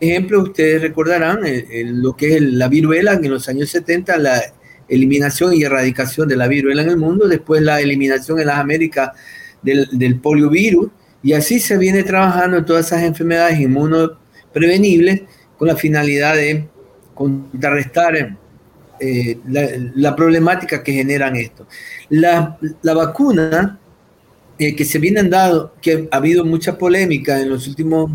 ejemplo, 0.01 0.43
ustedes 0.43 0.83
recordarán, 0.83 1.41
lo 1.73 2.17
que 2.17 2.37
es 2.37 2.43
la 2.43 2.69
viruela, 2.69 3.15
en 3.15 3.31
los 3.31 3.49
años 3.49 3.71
70 3.71 4.17
la 4.19 4.43
eliminación 4.89 5.55
y 5.55 5.63
erradicación 5.63 6.29
de 6.29 6.37
la 6.37 6.49
viruela 6.49 6.83
en 6.83 6.91
el 6.91 6.97
mundo, 6.97 7.29
después 7.29 7.63
la 7.63 7.81
eliminación 7.81 8.41
en 8.41 8.47
las 8.47 8.59
Américas 8.59 9.11
del, 9.63 9.89
del 9.93 10.21
poliovirus, 10.21 10.91
y 11.23 11.33
así 11.33 11.59
se 11.61 11.79
viene 11.79 12.03
trabajando 12.03 12.59
en 12.59 12.65
todas 12.65 12.87
esas 12.87 13.03
enfermedades 13.03 13.59
inmunoprevenibles 13.59 15.23
con 15.59 15.69
la 15.69 15.77
finalidad 15.77 16.35
de 16.35 16.69
contrarrestar 17.15 18.37
eh, 19.01 19.39
la, 19.95 20.17
problemática 20.17 20.83
que 20.83 20.93
generan 20.93 21.37
esto. 21.37 21.67
La, 22.09 22.59
vacuna 22.83 23.79
eh, 24.59 24.75
que 24.75 24.85
se 24.85 24.99
viene 24.99 25.23
dando, 25.25 25.75
que 25.81 26.09
ha 26.11 26.17
habido 26.17 26.45
mucha 26.45 26.79
polémica 26.79 27.41
en 27.41 27.51
los 27.51 27.69
últimos 27.69 28.11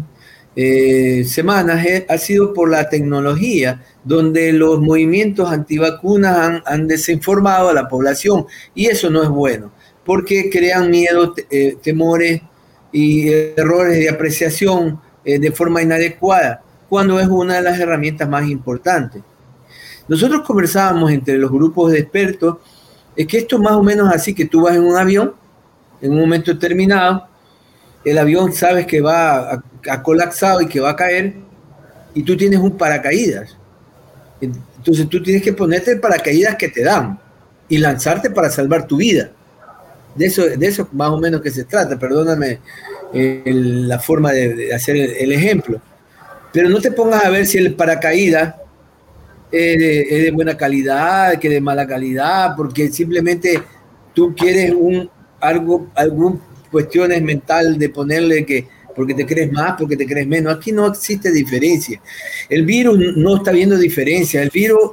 eh, 0.56 1.24
semanas, 1.26 1.86
ha 2.08 2.18
sido 2.18 2.54
por 2.54 2.70
la 2.70 2.90
tecnología, 2.90 3.84
donde 4.04 4.52
los 4.54 4.80
movimientos 4.82 5.50
antivacunas 5.52 6.38
han, 6.38 6.64
han, 6.66 6.88
desinformado 6.88 7.70
a 7.70 7.74
la 7.74 7.88
población 7.88 8.46
y 8.74 8.88
eso 8.88 9.10
no 9.10 9.24
es 9.24 9.30
bueno, 9.30 9.72
porque 10.04 10.50
crean 10.50 10.90
miedo, 10.90 11.34
temores 11.82 12.42
y 12.92 13.30
errores 13.30 13.98
de 13.98 14.10
apreciación 14.10 15.00
de 15.24 15.52
forma 15.52 15.82
inadecuada, 15.82 16.64
cuando 16.90 17.20
es 17.20 17.28
una 17.28 17.56
de 17.56 17.62
las 17.62 17.80
herramientas 17.80 18.28
más 18.28 18.50
importantes. 18.50 19.22
Nosotros 20.12 20.42
conversábamos 20.42 21.10
entre 21.10 21.38
los 21.38 21.50
grupos 21.50 21.94
de 21.94 22.00
expertos, 22.00 22.58
es 23.16 23.26
que 23.26 23.38
esto 23.38 23.56
es 23.56 23.62
más 23.62 23.72
o 23.72 23.82
menos 23.82 24.14
así, 24.14 24.36
que 24.36 24.44
tú 24.44 24.64
vas 24.64 24.76
en 24.76 24.84
un 24.84 24.98
avión, 24.98 25.34
en 26.02 26.12
un 26.12 26.20
momento 26.20 26.54
determinado, 26.54 27.30
el 28.04 28.18
avión 28.18 28.52
sabes 28.52 28.86
que 28.86 29.00
va 29.00 29.64
a, 29.90 30.04
colapsado 30.04 30.60
y 30.60 30.68
que 30.68 30.82
va 30.82 30.90
a 30.90 30.96
caer, 30.98 31.36
y 32.14 32.24
tú 32.24 32.36
tienes 32.36 32.60
un 32.60 32.78
paracaídas. 32.78 33.56
Entonces 34.42 35.08
tú 35.08 35.24
tienes 35.24 35.42
que 35.42 35.54
ponerte 35.54 35.92
el 35.92 36.02
paracaídas 36.02 36.58
que 36.58 36.68
te 36.68 36.84
dan 36.84 37.18
y 37.70 37.78
lanzarte 37.78 38.32
para 38.32 38.50
salvar 38.50 38.88
tu 38.88 38.98
vida. 38.98 39.32
De 40.14 40.26
eso, 40.26 40.44
de 40.44 40.68
eso 40.68 40.90
más 40.92 41.08
o 41.08 41.20
menos 41.20 41.40
que 41.40 41.52
se 41.52 41.64
trata, 41.64 41.98
perdóname 41.98 42.60
eh, 43.14 43.44
la 43.46 43.98
forma 43.98 44.34
de, 44.34 44.74
hacer 44.74 44.98
el, 44.98 45.32
ejemplo. 45.32 45.80
Pero 46.52 46.68
no 46.68 46.82
te 46.82 46.92
pongas 46.92 47.24
a 47.24 47.30
ver 47.30 47.46
si 47.48 47.60
el 47.60 47.76
paracaídas 47.76 48.56
es 49.52 50.24
de, 50.24 50.32
buena 50.32 50.56
calidad, 50.56 51.38
que 51.40 51.50
de 51.50 51.62
mala 51.62 51.86
calidad, 51.86 52.56
porque 52.56 52.90
simplemente 52.90 53.62
tú 54.14 54.34
quieres 54.36 54.74
un 54.74 55.10
algo, 55.40 55.90
algún 55.96 56.42
cuestiones 56.72 57.22
mental 57.22 57.78
de 57.78 57.90
ponerle 57.90 58.46
que 58.46 58.68
porque 58.96 59.14
te 59.14 59.26
crees 59.26 59.52
más, 59.52 59.76
porque 59.78 59.96
te 59.96 60.06
crees 60.06 60.28
menos. 60.28 60.56
Aquí 60.56 60.72
no 60.72 60.88
existe 60.88 61.32
diferencia. 61.32 62.02
El 62.50 62.66
virus 62.66 63.00
no 63.16 63.38
está 63.38 63.52
viendo 63.52 63.78
diferencia. 63.78 64.42
El 64.42 64.50
virus 64.50 64.92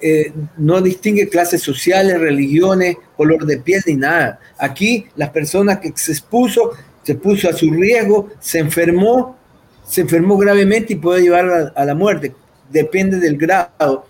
eh, 0.00 0.30
no 0.58 0.80
distingue 0.82 1.28
clases 1.28 1.62
sociales, 1.62 2.20
religiones, 2.20 2.96
color 3.16 3.46
de 3.46 3.58
piel 3.58 3.82
ni 3.86 3.96
nada. 3.96 4.38
Aquí 4.58 5.06
las 5.16 5.30
personas 5.30 5.78
que 5.78 5.92
se 5.94 6.12
expuso, 6.12 6.72
se 7.02 7.14
puso 7.14 7.48
a 7.48 7.54
su 7.54 7.70
riesgo, 7.70 8.28
se 8.40 8.58
enfermó, 8.58 9.38
se 9.86 10.02
enfermó 10.02 10.36
gravemente 10.36 10.92
y 10.92 10.96
puede 10.96 11.22
llevar 11.22 11.72
a 11.74 11.84
la 11.84 11.94
muerte 11.94 12.34
depende 12.70 13.18
del 13.18 13.36
grado 13.36 14.06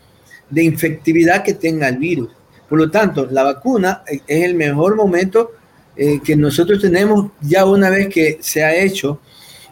de 0.50 0.64
infectividad 0.64 1.42
que 1.42 1.54
tenga 1.54 1.88
el 1.88 1.98
virus. 1.98 2.30
Por 2.68 2.78
lo 2.78 2.90
tanto, 2.90 3.26
la 3.30 3.42
vacuna 3.42 4.02
es 4.06 4.22
el 4.26 4.54
mejor 4.54 4.96
momento 4.96 5.52
eh, 5.96 6.20
que 6.24 6.36
nosotros 6.36 6.80
tenemos 6.80 7.30
ya 7.40 7.64
una 7.64 7.90
vez 7.90 8.08
que 8.08 8.38
se 8.40 8.64
ha 8.64 8.74
hecho, 8.74 9.20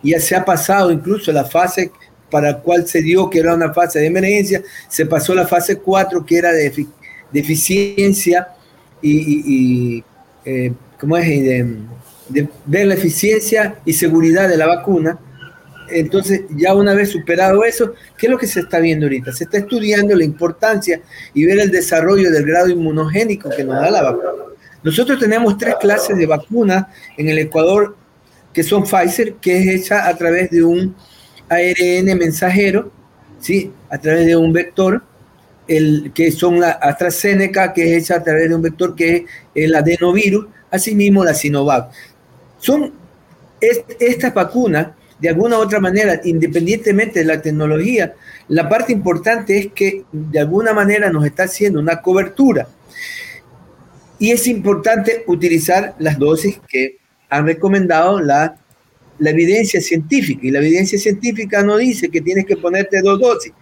ya 0.02 0.20
se 0.20 0.36
ha 0.36 0.44
pasado 0.44 0.90
incluso 0.90 1.32
la 1.32 1.44
fase 1.44 1.90
para 2.30 2.52
la 2.52 2.58
cual 2.60 2.86
se 2.86 3.02
dio 3.02 3.28
que 3.28 3.40
era 3.40 3.54
una 3.54 3.72
fase 3.72 3.98
de 3.98 4.06
emergencia, 4.06 4.62
se 4.88 5.06
pasó 5.06 5.34
la 5.34 5.46
fase 5.46 5.76
4 5.76 6.24
que 6.24 6.38
era 6.38 6.52
de, 6.52 6.86
eficiencia 7.34 8.48
y, 9.02 10.02
eh, 10.44 10.72
¿cómo 10.98 11.16
es? 11.16 11.26
de 11.28 12.48
ver 12.64 12.86
la 12.86 12.94
eficiencia 12.94 13.76
y 13.84 13.92
seguridad 13.92 14.48
de 14.48 14.56
la 14.56 14.66
vacuna 14.66 15.18
entonces, 15.94 16.42
ya 16.50 16.74
una 16.74 16.94
vez 16.94 17.10
superado 17.10 17.64
eso, 17.64 17.94
¿qué 18.16 18.26
es 18.26 18.30
lo 18.32 18.38
que 18.38 18.46
se 18.46 18.60
está 18.60 18.78
viendo 18.78 19.06
ahorita? 19.06 19.32
Se 19.32 19.44
está 19.44 19.58
estudiando 19.58 20.14
la 20.14 20.24
importancia 20.24 21.00
y 21.34 21.44
ver 21.44 21.58
el 21.60 21.70
desarrollo 21.70 22.30
del 22.30 22.44
grado 22.44 22.68
inmunogénico 22.68 23.50
que 23.50 23.64
nos 23.64 23.76
da 23.76 23.90
la 23.90 24.02
vacuna. 24.02 24.44
Nosotros 24.82 25.18
tenemos 25.18 25.56
tres 25.58 25.76
clases 25.80 26.16
de 26.16 26.26
vacuna 26.26 26.88
en 27.16 27.28
el 27.28 27.38
Ecuador 27.38 27.96
que 28.52 28.62
son 28.62 28.84
Pfizer, 28.84 29.34
que 29.34 29.58
es 29.58 29.82
hecha 29.82 30.06
a 30.08 30.16
través 30.16 30.50
de 30.50 30.62
un 30.62 30.94
ARN 31.48 32.18
mensajero, 32.18 32.90
¿sí? 33.40 33.72
a 33.88 33.98
través 33.98 34.26
de 34.26 34.36
un 34.36 34.52
vector, 34.52 35.02
el, 35.68 36.12
que 36.14 36.32
son 36.32 36.60
la 36.60 36.72
AstraZeneca, 36.72 37.72
que 37.72 37.96
es 37.96 38.04
hecha 38.04 38.16
a 38.16 38.22
través 38.22 38.48
de 38.48 38.54
un 38.54 38.62
vector 38.62 38.94
que 38.94 39.16
es 39.16 39.22
el 39.54 39.74
adenovirus, 39.74 40.46
asimismo 40.70 41.24
la 41.24 41.34
Sinovac. 41.34 41.92
Son 42.58 42.92
estas 43.60 44.34
vacunas 44.34 44.88
de 45.22 45.28
alguna 45.28 45.56
u 45.56 45.60
otra 45.60 45.78
manera, 45.78 46.20
independientemente 46.24 47.20
de 47.20 47.26
la 47.26 47.40
tecnología, 47.40 48.12
la 48.48 48.68
parte 48.68 48.92
importante 48.92 49.56
es 49.56 49.72
que 49.72 50.02
de 50.10 50.40
alguna 50.40 50.74
manera 50.74 51.10
nos 51.10 51.24
está 51.24 51.44
haciendo 51.44 51.78
una 51.78 52.02
cobertura. 52.02 52.66
Y 54.18 54.32
es 54.32 54.48
importante 54.48 55.22
utilizar 55.28 55.94
las 56.00 56.18
dosis 56.18 56.60
que 56.66 56.98
han 57.30 57.46
recomendado 57.46 58.18
la, 58.18 58.56
la 59.20 59.30
evidencia 59.30 59.80
científica. 59.80 60.40
Y 60.44 60.50
la 60.50 60.58
evidencia 60.58 60.98
científica 60.98 61.62
no 61.62 61.76
dice 61.76 62.08
que 62.08 62.20
tienes 62.20 62.44
que 62.44 62.56
ponerte 62.56 63.00
dos 63.00 63.20
dosis. 63.20 63.52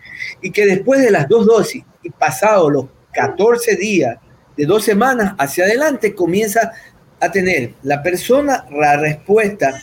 Y 0.40 0.52
que 0.52 0.64
después 0.64 1.02
de 1.02 1.10
las 1.10 1.28
dos 1.28 1.44
dosis 1.44 1.84
y 2.02 2.08
pasado 2.08 2.70
los 2.70 2.86
14 3.12 3.76
días, 3.76 4.16
de 4.56 4.64
dos 4.64 4.82
semanas 4.82 5.34
hacia 5.36 5.64
adelante, 5.64 6.14
comienza 6.14 6.72
a 7.20 7.30
tener 7.30 7.74
la 7.82 8.02
persona 8.02 8.64
la 8.70 8.96
respuesta 8.96 9.74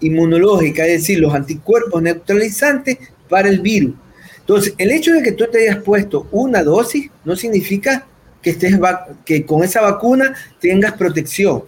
inmunológica, 0.00 0.84
es 0.86 1.00
decir, 1.00 1.20
los 1.20 1.34
anticuerpos 1.34 2.02
neutralizantes 2.02 2.98
para 3.28 3.48
el 3.48 3.60
virus. 3.60 3.94
Entonces, 4.40 4.74
el 4.78 4.92
hecho 4.92 5.12
de 5.12 5.22
que 5.22 5.32
tú 5.32 5.46
te 5.50 5.68
hayas 5.68 5.82
puesto 5.82 6.28
una 6.30 6.62
dosis 6.62 7.10
no 7.24 7.34
significa 7.34 8.06
que, 8.40 8.50
estés 8.50 8.78
que 9.24 9.44
con 9.44 9.64
esa 9.64 9.80
vacuna 9.80 10.34
tengas 10.60 10.92
protección. 10.92 11.64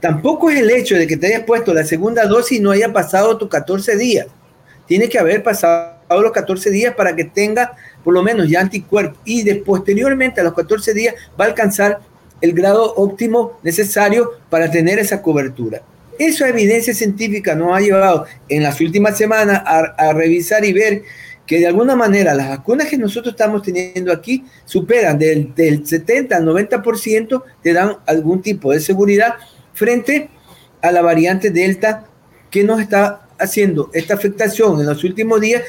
Tampoco 0.00 0.50
es 0.50 0.58
el 0.58 0.70
hecho 0.70 0.96
de 0.96 1.06
que 1.06 1.16
te 1.16 1.26
hayas 1.26 1.44
puesto 1.44 1.74
la 1.74 1.84
segunda 1.84 2.24
dosis 2.26 2.58
y 2.58 2.60
no 2.62 2.70
haya 2.70 2.92
pasado 2.92 3.36
tus 3.36 3.48
14 3.48 3.96
días. 3.96 4.26
Tiene 4.86 5.08
que 5.08 5.18
haber 5.18 5.42
pasado 5.42 5.92
los 6.08 6.32
14 6.32 6.70
días 6.70 6.94
para 6.94 7.14
que 7.14 7.24
tenga 7.24 7.76
por 8.02 8.14
lo 8.14 8.22
menos 8.22 8.48
ya 8.48 8.60
anticuerpos 8.60 9.18
y 9.24 9.44
posteriormente 9.54 10.40
a 10.40 10.44
los 10.44 10.54
14 10.54 10.92
días 10.94 11.14
va 11.40 11.44
a 11.44 11.48
alcanzar 11.48 12.00
el 12.40 12.52
grado 12.52 12.94
óptimo 12.94 13.58
necesario 13.62 14.32
para 14.50 14.70
tener 14.70 14.98
esa 14.98 15.22
cobertura. 15.22 15.82
Esa 16.18 16.48
evidencia 16.48 16.94
científica 16.94 17.54
nos 17.54 17.76
ha 17.76 17.80
llevado 17.80 18.26
en 18.48 18.62
las 18.62 18.80
últimas 18.80 19.16
semanas 19.16 19.62
a, 19.64 20.12
revisar 20.12 20.64
y 20.64 20.72
ver 20.72 21.02
que 21.46 21.58
de 21.58 21.66
alguna 21.66 21.96
manera 21.96 22.34
las 22.34 22.48
vacunas 22.48 22.88
que 22.88 22.98
nosotros 22.98 23.32
estamos 23.34 23.62
teniendo 23.62 24.12
aquí 24.12 24.44
superan 24.64 25.18
del, 25.18 25.52
70 25.84 26.36
al 26.36 26.44
90%, 26.44 27.42
te 27.62 27.72
dan 27.72 27.96
algún 28.06 28.42
tipo 28.42 28.72
de 28.72 28.80
seguridad 28.80 29.34
frente 29.74 30.30
a 30.80 30.92
la 30.92 31.02
variante 31.02 31.50
Delta 31.50 32.06
que 32.50 32.62
nos 32.62 32.80
está 32.80 33.28
haciendo 33.38 33.90
esta 33.92 34.14
afectación 34.14 34.80
en 34.80 34.86
los 34.86 35.02
últimos 35.04 35.40
días 35.40 35.62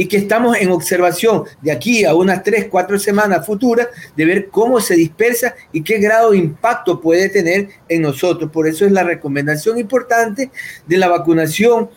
y 0.00 0.06
que 0.06 0.16
estamos 0.16 0.56
en 0.56 0.70
observación 0.70 1.44
de 1.60 1.70
aquí 1.70 2.06
a 2.06 2.14
unas 2.14 2.42
tres, 2.42 2.68
cuatro 2.70 2.98
semanas 2.98 3.44
futuras 3.44 3.88
de 4.16 4.24
ver 4.24 4.48
cómo 4.48 4.80
se 4.80 4.94
dispersa 4.94 5.54
y 5.74 5.82
qué 5.82 5.98
grado 5.98 6.30
de 6.30 6.38
impacto 6.38 7.02
puede 7.02 7.28
tener 7.28 7.68
en 7.86 8.00
nosotros. 8.00 8.50
Por 8.50 8.66
eso 8.66 8.86
es 8.86 8.92
la 8.92 9.02
recomendación 9.02 9.78
importante 9.78 10.50
de 10.86 10.96
la 10.96 11.08
vacunación 11.08 11.90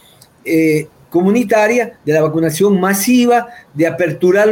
eh, 0.44 0.90
comunitaria, 1.10 1.98
de 2.04 2.12
la 2.12 2.22
vacunación 2.24 2.78
masiva, 2.78 3.48
de 3.74 3.88
aperturar, 3.88 4.50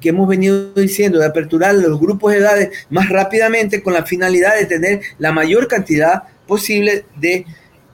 que 0.00 0.10
hemos 0.10 0.28
venido 0.28 0.72
diciendo, 0.74 1.18
de 1.18 1.26
aperturar 1.26 1.74
los 1.74 1.98
grupos 1.98 2.34
de 2.34 2.38
edades 2.38 2.86
más 2.88 3.08
rápidamente 3.08 3.82
con 3.82 3.94
la 3.94 4.06
finalidad 4.06 4.54
de 4.54 4.66
tener 4.66 5.00
la 5.18 5.32
mayor 5.32 5.66
cantidad 5.66 6.22
posible 6.46 7.04
de 7.16 7.46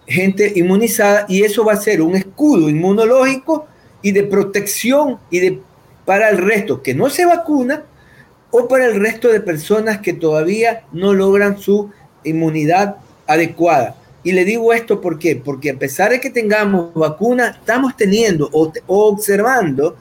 gente 0.07 0.53
inmunizada 0.55 1.25
y 1.31 1.45
eso 1.45 1.65
va 1.65 1.73
a 1.73 1.77
ser 1.77 2.03
un 2.03 2.15
escudo 2.15 2.69
inmunológico 2.69 3.69
y 4.03 4.13
de 4.13 4.25
protección 4.25 5.19
y 5.31 5.39
de 5.41 5.61
para 6.05 6.29
el 6.31 6.39
resto 6.39 6.83
que 6.83 6.95
no 6.95 7.09
se 7.11 7.25
vacuna 7.25 7.85
o 8.51 8.69
para 8.69 8.87
el 8.87 9.01
resto 9.01 9.29
de 9.29 9.41
personas 9.41 10.01
que 10.01 10.13
todavía 10.13 10.85
no 10.93 11.15
logran 11.15 11.59
su 11.59 11.91
inmunidad 12.25 12.97
adecuada. 13.27 13.97
Y 14.25 14.33
le 14.33 14.45
digo 14.45 14.73
esto 14.73 15.01
¿por 15.01 15.19
qué? 15.19 15.37
porque 15.37 15.71
a 15.71 15.79
pesar 15.79 16.11
de 16.11 16.21
que 16.21 16.31
tengamos 16.31 16.93
vacuna, 16.95 17.57
estamos 17.61 17.97
teniendo 17.97 18.49
o, 18.53 18.73
observando 18.87 19.97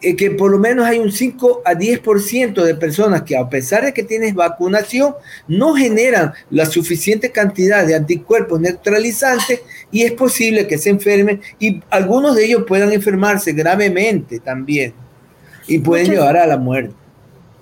eh, 0.00 0.16
que 0.16 0.30
por 0.32 0.50
lo 0.50 0.58
menos 0.58 0.86
hay 0.86 0.98
un 0.98 1.12
5 1.12 1.62
a 1.64 1.72
10% 1.72 2.62
de 2.62 2.74
personas 2.74 3.22
que 3.22 3.36
a 3.36 3.48
pesar 3.48 3.84
de 3.84 3.94
que 3.94 4.02
tienes 4.02 4.34
vacunación, 4.34 5.14
no 5.48 5.74
generan 5.74 6.32
la 6.50 6.66
suficiente 6.66 7.30
cantidad 7.30 7.86
de 7.86 7.94
anticuerpos 7.94 8.60
neutralizantes 8.60 9.60
y 9.94 10.02
es 10.02 10.12
posible 10.12 10.66
que 10.66 10.76
se 10.76 10.90
enfermen 10.90 11.40
y 11.60 11.80
algunos 11.88 12.34
de 12.34 12.46
ellos 12.46 12.64
puedan 12.66 12.92
enfermarse 12.92 13.52
gravemente 13.52 14.40
también 14.40 14.92
y 15.68 15.78
pueden 15.78 16.10
llevar 16.10 16.36
a 16.36 16.48
la 16.48 16.56
muerte. 16.56 16.92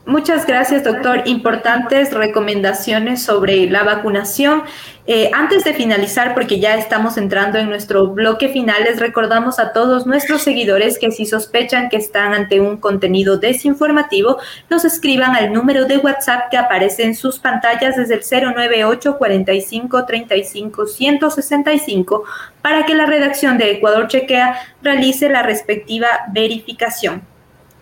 Muchas 0.04 0.46
gracias, 0.46 0.82
doctor. 0.82 1.22
Importantes 1.26 2.12
recomendaciones 2.12 3.22
sobre 3.22 3.70
la 3.70 3.84
vacunación. 3.84 4.64
Eh, 5.06 5.30
antes 5.32 5.62
de 5.62 5.74
finalizar, 5.74 6.34
porque 6.34 6.58
ya 6.58 6.74
estamos 6.74 7.16
entrando 7.16 7.58
en 7.58 7.68
nuestro 7.68 8.08
bloque 8.08 8.48
final, 8.48 8.82
les 8.82 8.98
recordamos 8.98 9.60
a 9.60 9.72
todos 9.72 10.04
nuestros 10.04 10.42
seguidores 10.42 10.98
que 10.98 11.12
si 11.12 11.24
sospechan 11.24 11.88
que 11.88 11.98
están 11.98 12.34
ante 12.34 12.60
un 12.60 12.78
contenido 12.78 13.36
desinformativo, 13.36 14.38
nos 14.68 14.84
escriban 14.84 15.36
al 15.36 15.52
número 15.52 15.84
de 15.84 15.98
WhatsApp 15.98 16.50
que 16.50 16.56
aparece 16.56 17.04
en 17.04 17.14
sus 17.14 17.38
pantallas 17.38 17.94
desde 17.96 18.14
el 18.14 18.54
098 18.54 19.18
45 19.18 20.04
35 20.04 20.86
165 20.86 22.24
para 22.60 22.86
que 22.86 22.94
la 22.96 23.06
redacción 23.06 23.56
de 23.56 23.70
Ecuador 23.70 24.08
Chequea 24.08 24.56
realice 24.82 25.28
la 25.28 25.44
respectiva 25.44 26.08
verificación. 26.32 27.31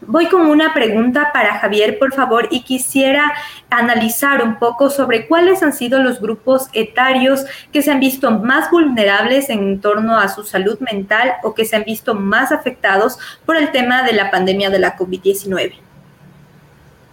Voy 0.07 0.29
con 0.29 0.43
una 0.47 0.73
pregunta 0.73 1.31
para 1.33 1.59
Javier, 1.59 1.99
por 1.99 2.15
favor, 2.15 2.49
y 2.51 2.63
quisiera 2.63 3.33
analizar 3.69 4.43
un 4.43 4.59
poco 4.59 4.89
sobre 4.89 5.27
cuáles 5.27 5.63
han 5.63 5.75
sido 5.75 6.03
los 6.03 6.21
grupos 6.21 6.69
etarios 6.73 7.45
que 7.73 7.83
se 7.83 7.91
han 7.91 8.01
visto 8.01 8.31
más 8.31 8.71
vulnerables 8.71 9.51
en 9.51 9.81
torno 9.81 10.19
a 10.19 10.29
su 10.29 10.45
salud 10.45 10.79
mental 10.81 11.35
o 11.43 11.55
que 11.55 11.67
se 11.67 11.77
han 11.77 11.85
visto 11.85 12.15
más 12.15 12.51
afectados 12.51 13.19
por 13.45 13.57
el 13.57 13.73
tema 13.73 14.03
de 14.03 14.15
la 14.15 14.31
pandemia 14.31 14.71
de 14.71 14.79
la 14.79 14.97
COVID-19. 14.97 15.75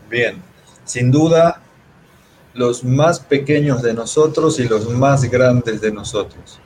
Bien, 0.09 0.41
sin 0.85 1.11
duda, 1.11 1.61
los 2.53 2.83
más 2.83 3.19
pequeños 3.19 3.81
de 3.81 3.93
nosotros 3.93 4.59
y 4.59 4.67
los 4.67 4.89
más 4.89 5.25
grandes 5.25 5.81
de 5.81 5.91
nosotros. 5.91 6.59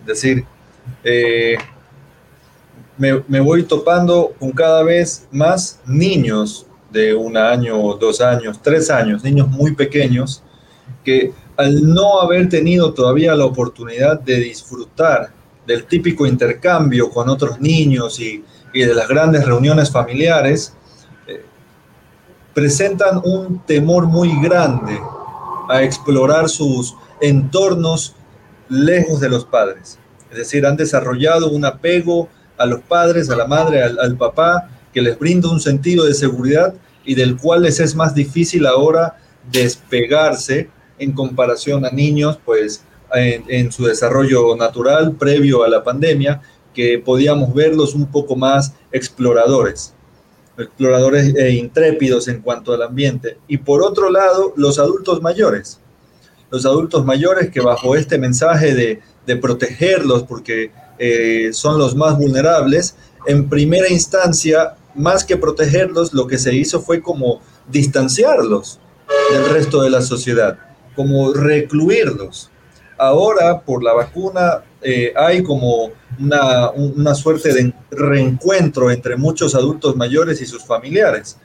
Es 0.00 0.06
decir, 0.06 0.44
eh, 1.04 1.56
me, 3.26 3.40
voy 3.40 3.64
topando 3.64 4.32
con 4.38 4.52
cada 4.52 4.84
vez 4.84 5.26
más 5.32 5.80
niños 5.84 6.66
de 6.90 7.14
un 7.14 7.36
año, 7.36 7.94
dos 7.94 8.20
años, 8.20 8.60
tres 8.62 8.90
años, 8.90 9.24
niños 9.24 9.48
muy 9.48 9.74
pequeños, 9.74 10.42
que 11.04 11.32
al 11.56 11.92
no 11.92 12.20
haber 12.20 12.48
tenido 12.48 12.94
todavía 12.94 13.34
la 13.34 13.44
oportunidad 13.44 14.20
de 14.20 14.36
disfrutar 14.36 15.32
del 15.66 15.84
típico 15.84 16.26
intercambio 16.26 17.10
con 17.10 17.28
otros 17.28 17.60
niños 17.60 18.20
y, 18.20 18.44
de 18.72 18.94
las 18.94 19.08
grandes 19.08 19.44
reuniones 19.44 19.90
familiares, 19.90 20.74
eh, 21.26 21.44
presentan 22.54 23.20
un 23.24 23.60
temor 23.66 24.06
muy 24.06 24.30
grande 24.40 24.98
a 25.68 25.82
explorar 25.82 26.48
sus 26.48 26.94
entornos 27.20 28.14
lejos 28.68 29.20
de 29.20 29.28
los 29.28 29.44
padres. 29.44 29.98
Es 30.30 30.38
decir, 30.38 30.64
han 30.64 30.76
desarrollado 30.76 31.50
un 31.50 31.64
apego 31.66 32.28
a 32.58 32.66
los 32.66 32.80
padres, 32.80 33.30
a 33.30 33.36
la 33.36 33.46
madre, 33.46 33.82
al, 33.82 34.16
papá, 34.16 34.68
que 34.92 35.02
les 35.02 35.18
brinda 35.18 35.50
un 35.50 35.60
sentido 35.60 36.04
de 36.04 36.14
seguridad 36.14 36.74
y 37.04 37.14
del 37.14 37.36
cual 37.36 37.62
les 37.62 37.80
es 37.80 37.94
más 37.94 38.14
difícil 38.14 38.66
ahora 38.66 39.16
despegarse 39.50 40.68
en 40.98 41.12
comparación 41.12 41.84
a 41.84 41.90
niños, 41.90 42.38
pues 42.44 42.84
en, 43.14 43.72
su 43.72 43.84
desarrollo 43.84 44.56
natural 44.56 45.12
previo 45.16 45.64
a 45.64 45.68
la 45.68 45.82
pandemia, 45.82 46.40
que 46.74 46.98
podíamos 46.98 47.52
verlos 47.52 47.94
un 47.94 48.06
poco 48.06 48.36
más 48.36 48.74
exploradores, 48.92 49.94
exploradores 50.56 51.34
e 51.34 51.50
intrépidos 51.52 52.28
en 52.28 52.40
cuanto 52.40 52.72
al 52.72 52.82
ambiente. 52.82 53.38
Y 53.48 53.58
por 53.58 53.82
otro 53.82 54.10
lado, 54.10 54.54
los 54.56 54.78
adultos 54.78 55.20
mayores, 55.20 55.80
los 56.50 56.64
adultos 56.64 57.04
mayores 57.04 57.50
que 57.50 57.60
bajo 57.60 57.96
este 57.96 58.18
mensaje 58.18 58.74
de, 58.74 59.00
de 59.26 59.36
protegerlos, 59.36 60.22
porque 60.22 60.70
eh, 61.04 61.52
son 61.52 61.80
los 61.80 61.96
más 61.96 62.16
vulnerables, 62.16 62.94
en 63.26 63.48
primera 63.48 63.88
instancia, 63.88 64.76
más 64.94 65.24
que 65.24 65.36
protegerlos, 65.36 66.12
lo 66.12 66.28
que 66.28 66.38
se 66.38 66.54
hizo 66.54 66.80
fue 66.80 67.02
como 67.02 67.40
distanciarlos 67.68 68.78
del 69.32 69.48
resto 69.52 69.82
de 69.82 69.90
la 69.90 70.00
sociedad, 70.00 70.56
como 70.94 71.32
recluirlos. 71.32 72.52
Ahora, 72.96 73.62
por 73.62 73.82
la 73.82 73.94
vacuna, 73.94 74.62
eh, 74.80 75.12
hay 75.16 75.42
como 75.42 75.90
una, 76.20 76.70
una 76.70 77.16
suerte 77.16 77.52
de 77.52 77.74
reencuentro 77.90 78.88
entre 78.88 79.16
muchos 79.16 79.56
adultos 79.56 79.96
mayores 79.96 80.40
y 80.40 80.46
sus 80.46 80.64
familiares, 80.64 81.36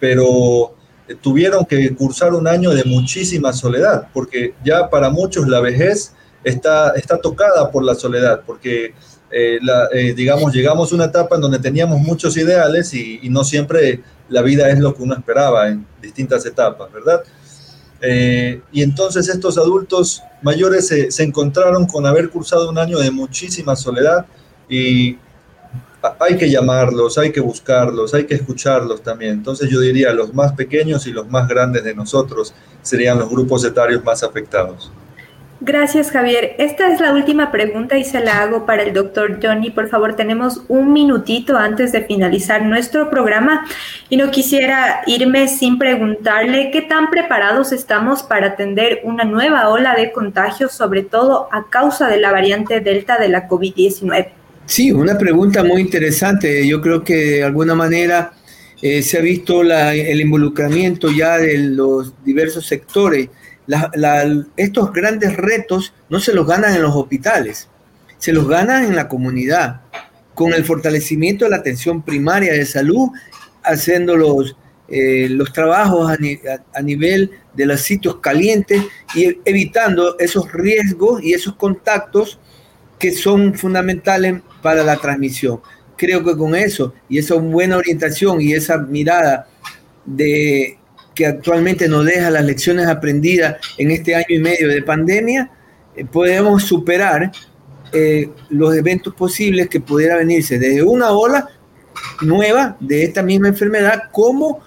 pero 0.00 0.74
eh, 1.06 1.14
tuvieron 1.20 1.64
que 1.64 1.94
cursar 1.94 2.34
un 2.34 2.48
año 2.48 2.70
de 2.70 2.82
muchísima 2.82 3.52
soledad, 3.52 4.08
porque 4.12 4.54
ya 4.64 4.90
para 4.90 5.08
muchos 5.08 5.46
la 5.46 5.60
vejez 5.60 6.14
está, 6.44 6.90
está 6.90 7.18
tocada 7.18 7.70
por 7.70 7.82
la 7.82 7.94
soledad, 7.94 8.42
porque, 8.46 8.94
eh, 9.30 9.58
eh, 9.92 10.14
digamos, 10.14 10.52
llegamos 10.52 10.92
a 10.92 10.94
una 10.94 11.06
etapa 11.06 11.36
en 11.36 11.40
donde 11.40 11.58
teníamos 11.58 11.98
muchos 12.00 12.36
ideales 12.36 12.92
y, 12.94 13.20
no 13.30 13.42
siempre 13.42 14.02
la 14.28 14.42
vida 14.42 14.68
es 14.70 14.78
lo 14.78 14.94
que 14.94 15.02
uno 15.02 15.14
esperaba 15.14 15.68
en 15.68 15.86
distintas 16.00 16.46
etapas, 16.46 16.92
¿verdad? 16.92 17.22
Eh, 18.00 18.60
y 18.72 18.82
entonces 18.82 19.28
estos 19.28 19.56
adultos 19.56 20.22
mayores 20.42 20.86
se, 20.86 21.10
se, 21.10 21.22
encontraron 21.22 21.86
con 21.86 22.04
haber 22.06 22.28
cursado 22.28 22.68
un 22.68 22.78
año 22.78 22.98
de 22.98 23.10
muchísima 23.10 23.74
soledad 23.76 24.26
y 24.68 25.16
hay 26.18 26.36
que 26.36 26.50
llamarlos, 26.50 27.16
hay 27.16 27.32
que 27.32 27.40
buscarlos, 27.40 28.12
hay 28.12 28.26
que 28.26 28.34
escucharlos 28.34 29.02
también. 29.02 29.32
Entonces 29.32 29.70
yo 29.70 29.80
diría 29.80 30.12
los 30.12 30.34
más 30.34 30.52
pequeños 30.52 31.06
y 31.06 31.12
los 31.12 31.28
más 31.28 31.48
grandes 31.48 31.84
de 31.84 31.94
nosotros 31.94 32.54
serían 32.82 33.18
los 33.18 33.30
grupos 33.30 33.64
etarios 33.64 34.04
más 34.04 34.22
afectados. 34.22 34.90
Gracias, 35.60 36.10
Javier. 36.10 36.56
Esta 36.58 36.92
es 36.92 37.00
la 37.00 37.12
última 37.12 37.52
pregunta 37.52 37.96
y 37.96 38.04
se 38.04 38.20
la 38.20 38.42
hago 38.42 38.66
para 38.66 38.82
el 38.82 38.92
doctor 38.92 39.38
Johnny. 39.42 39.70
Por 39.70 39.88
favor, 39.88 40.16
tenemos 40.16 40.62
un 40.68 40.92
minutito 40.92 41.56
antes 41.56 41.92
de 41.92 42.02
finalizar 42.02 42.62
nuestro 42.62 43.08
programa 43.08 43.64
y 44.10 44.16
no 44.16 44.30
quisiera 44.30 45.02
irme 45.06 45.46
sin 45.48 45.78
preguntarle 45.78 46.70
qué 46.72 46.82
tan 46.82 47.08
preparados 47.08 47.72
estamos 47.72 48.24
para 48.24 48.48
atender 48.48 49.00
una 49.04 49.24
nueva 49.24 49.68
ola 49.68 49.94
de 49.94 50.10
contagios, 50.10 50.72
sobre 50.72 51.02
todo 51.02 51.48
a 51.52 51.70
causa 51.70 52.08
de 52.08 52.18
la 52.18 52.32
variante 52.32 52.80
Delta 52.80 53.16
de 53.18 53.28
la 53.28 53.48
COVID-19. 53.48 54.28
Sí, 54.66 54.90
una 54.90 55.16
pregunta 55.16 55.62
muy 55.62 55.80
interesante. 55.80 56.66
Yo 56.66 56.80
creo 56.80 57.04
que 57.04 57.14
de 57.14 57.44
alguna 57.44 57.74
manera 57.74 58.32
eh, 58.82 59.02
se 59.02 59.18
ha 59.18 59.20
visto 59.20 59.62
el 59.62 60.20
involucramiento 60.20 61.10
ya 61.10 61.38
de 61.38 61.58
los 61.58 62.12
diversos 62.24 62.66
sectores 62.66 63.28
estos 64.56 64.92
grandes 64.92 65.36
retos 65.36 65.94
no 66.08 66.20
se 66.20 66.34
los 66.34 66.46
ganan 66.46 66.74
en 66.74 66.82
los 66.82 66.94
hospitales, 66.94 67.68
se 68.18 68.32
los 68.32 68.46
ganan 68.48 68.84
en 68.84 68.96
la 68.96 69.08
comunidad, 69.08 69.80
con 70.34 70.52
el 70.52 70.64
fortalecimiento 70.64 71.44
de 71.44 71.52
la 71.52 71.58
atención 71.58 72.02
primaria 72.02 72.52
de 72.52 72.66
salud, 72.66 73.10
haciendo 73.62 74.16
los, 74.16 74.56
eh, 74.88 75.28
los 75.30 75.52
trabajos 75.52 76.10
a, 76.10 76.82
nivel 76.82 77.30
de 77.54 77.66
los 77.66 77.80
sitios 77.80 78.16
calientes 78.16 78.82
y 79.14 79.38
evitando 79.44 80.18
esos 80.18 80.52
riesgos 80.52 81.22
y 81.22 81.32
esos 81.32 81.54
contactos 81.54 82.38
que 82.98 83.12
son 83.12 83.54
fundamentales 83.54 84.42
para 84.60 84.82
la 84.82 84.96
transmisión. 84.96 85.60
Creo 85.96 86.24
que 86.24 86.36
con 86.36 86.54
eso 86.54 86.92
y 87.08 87.18
esa 87.18 87.36
buena 87.36 87.76
orientación 87.76 88.40
y 88.40 88.52
esa 88.52 88.78
mirada 88.78 89.46
de 90.04 90.78
que 91.14 91.26
actualmente 91.26 91.88
nos 91.88 92.04
deja 92.04 92.30
las 92.30 92.44
lecciones 92.44 92.86
aprendidas 92.86 93.56
en 93.78 93.90
este 93.90 94.14
año 94.14 94.26
y 94.28 94.38
medio 94.38 94.68
de 94.68 94.82
pandemia, 94.82 95.50
eh, 95.96 96.04
podemos 96.04 96.64
superar 96.64 97.30
eh, 97.92 98.30
los 98.48 98.74
eventos 98.74 99.14
posibles 99.14 99.68
que 99.68 99.80
pudiera 99.80 100.16
venirse 100.16 100.58
desde 100.58 100.82
una 100.82 101.10
ola 101.10 101.48
nueva 102.22 102.76
de 102.80 103.04
esta 103.04 103.22
misma 103.22 103.48
enfermedad 103.48 104.04
como 104.10 104.62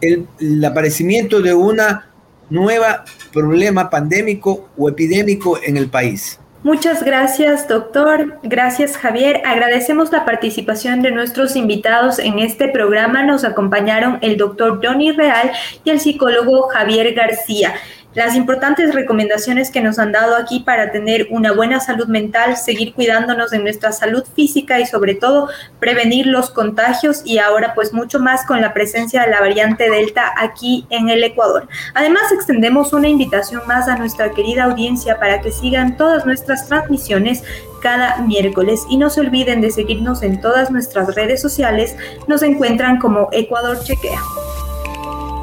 el, 0.00 0.26
el 0.40 0.64
aparecimiento 0.64 1.40
de 1.40 1.54
una 1.54 2.10
nueva 2.50 3.04
problema 3.32 3.88
pandémico 3.88 4.68
o 4.76 4.88
epidémico 4.88 5.58
en 5.62 5.76
el 5.76 5.88
país. 5.88 6.38
Muchas 6.64 7.02
gracias, 7.02 7.66
doctor. 7.66 8.38
Gracias, 8.44 8.96
Javier. 8.96 9.42
Agradecemos 9.44 10.12
la 10.12 10.24
participación 10.24 11.02
de 11.02 11.10
nuestros 11.10 11.56
invitados 11.56 12.20
en 12.20 12.38
este 12.38 12.68
programa. 12.68 13.24
Nos 13.24 13.42
acompañaron 13.42 14.18
el 14.22 14.36
doctor 14.36 14.80
Johnny 14.80 15.10
Real 15.10 15.50
y 15.82 15.90
el 15.90 15.98
psicólogo 15.98 16.68
Javier 16.68 17.14
García 17.14 17.74
las 18.14 18.36
importantes 18.36 18.94
recomendaciones 18.94 19.70
que 19.70 19.80
nos 19.80 19.98
han 19.98 20.12
dado 20.12 20.36
aquí 20.36 20.60
para 20.60 20.92
tener 20.92 21.28
una 21.30 21.52
buena 21.52 21.80
salud 21.80 22.06
mental, 22.06 22.56
seguir 22.56 22.94
cuidándonos 22.94 23.50
de 23.50 23.58
nuestra 23.58 23.92
salud 23.92 24.24
física 24.34 24.80
y 24.80 24.86
sobre 24.86 25.14
todo 25.14 25.48
prevenir 25.80 26.26
los 26.26 26.50
contagios 26.50 27.22
y 27.24 27.38
ahora 27.38 27.74
pues 27.74 27.92
mucho 27.92 28.18
más 28.18 28.44
con 28.46 28.60
la 28.60 28.74
presencia 28.74 29.22
de 29.22 29.30
la 29.30 29.40
variante 29.40 29.90
Delta 29.90 30.32
aquí 30.36 30.86
en 30.90 31.08
el 31.08 31.24
Ecuador. 31.24 31.68
Además 31.94 32.30
extendemos 32.32 32.92
una 32.92 33.08
invitación 33.08 33.62
más 33.66 33.88
a 33.88 33.96
nuestra 33.96 34.30
querida 34.30 34.64
audiencia 34.64 35.18
para 35.18 35.40
que 35.40 35.50
sigan 35.50 35.96
todas 35.96 36.26
nuestras 36.26 36.68
transmisiones 36.68 37.42
cada 37.82 38.18
miércoles 38.18 38.84
y 38.88 38.96
no 38.96 39.10
se 39.10 39.20
olviden 39.20 39.60
de 39.60 39.70
seguirnos 39.70 40.22
en 40.22 40.40
todas 40.40 40.70
nuestras 40.70 41.14
redes 41.14 41.42
sociales, 41.42 41.96
nos 42.28 42.42
encuentran 42.42 42.98
como 42.98 43.28
Ecuador 43.32 43.82
Chequea. 43.82 44.20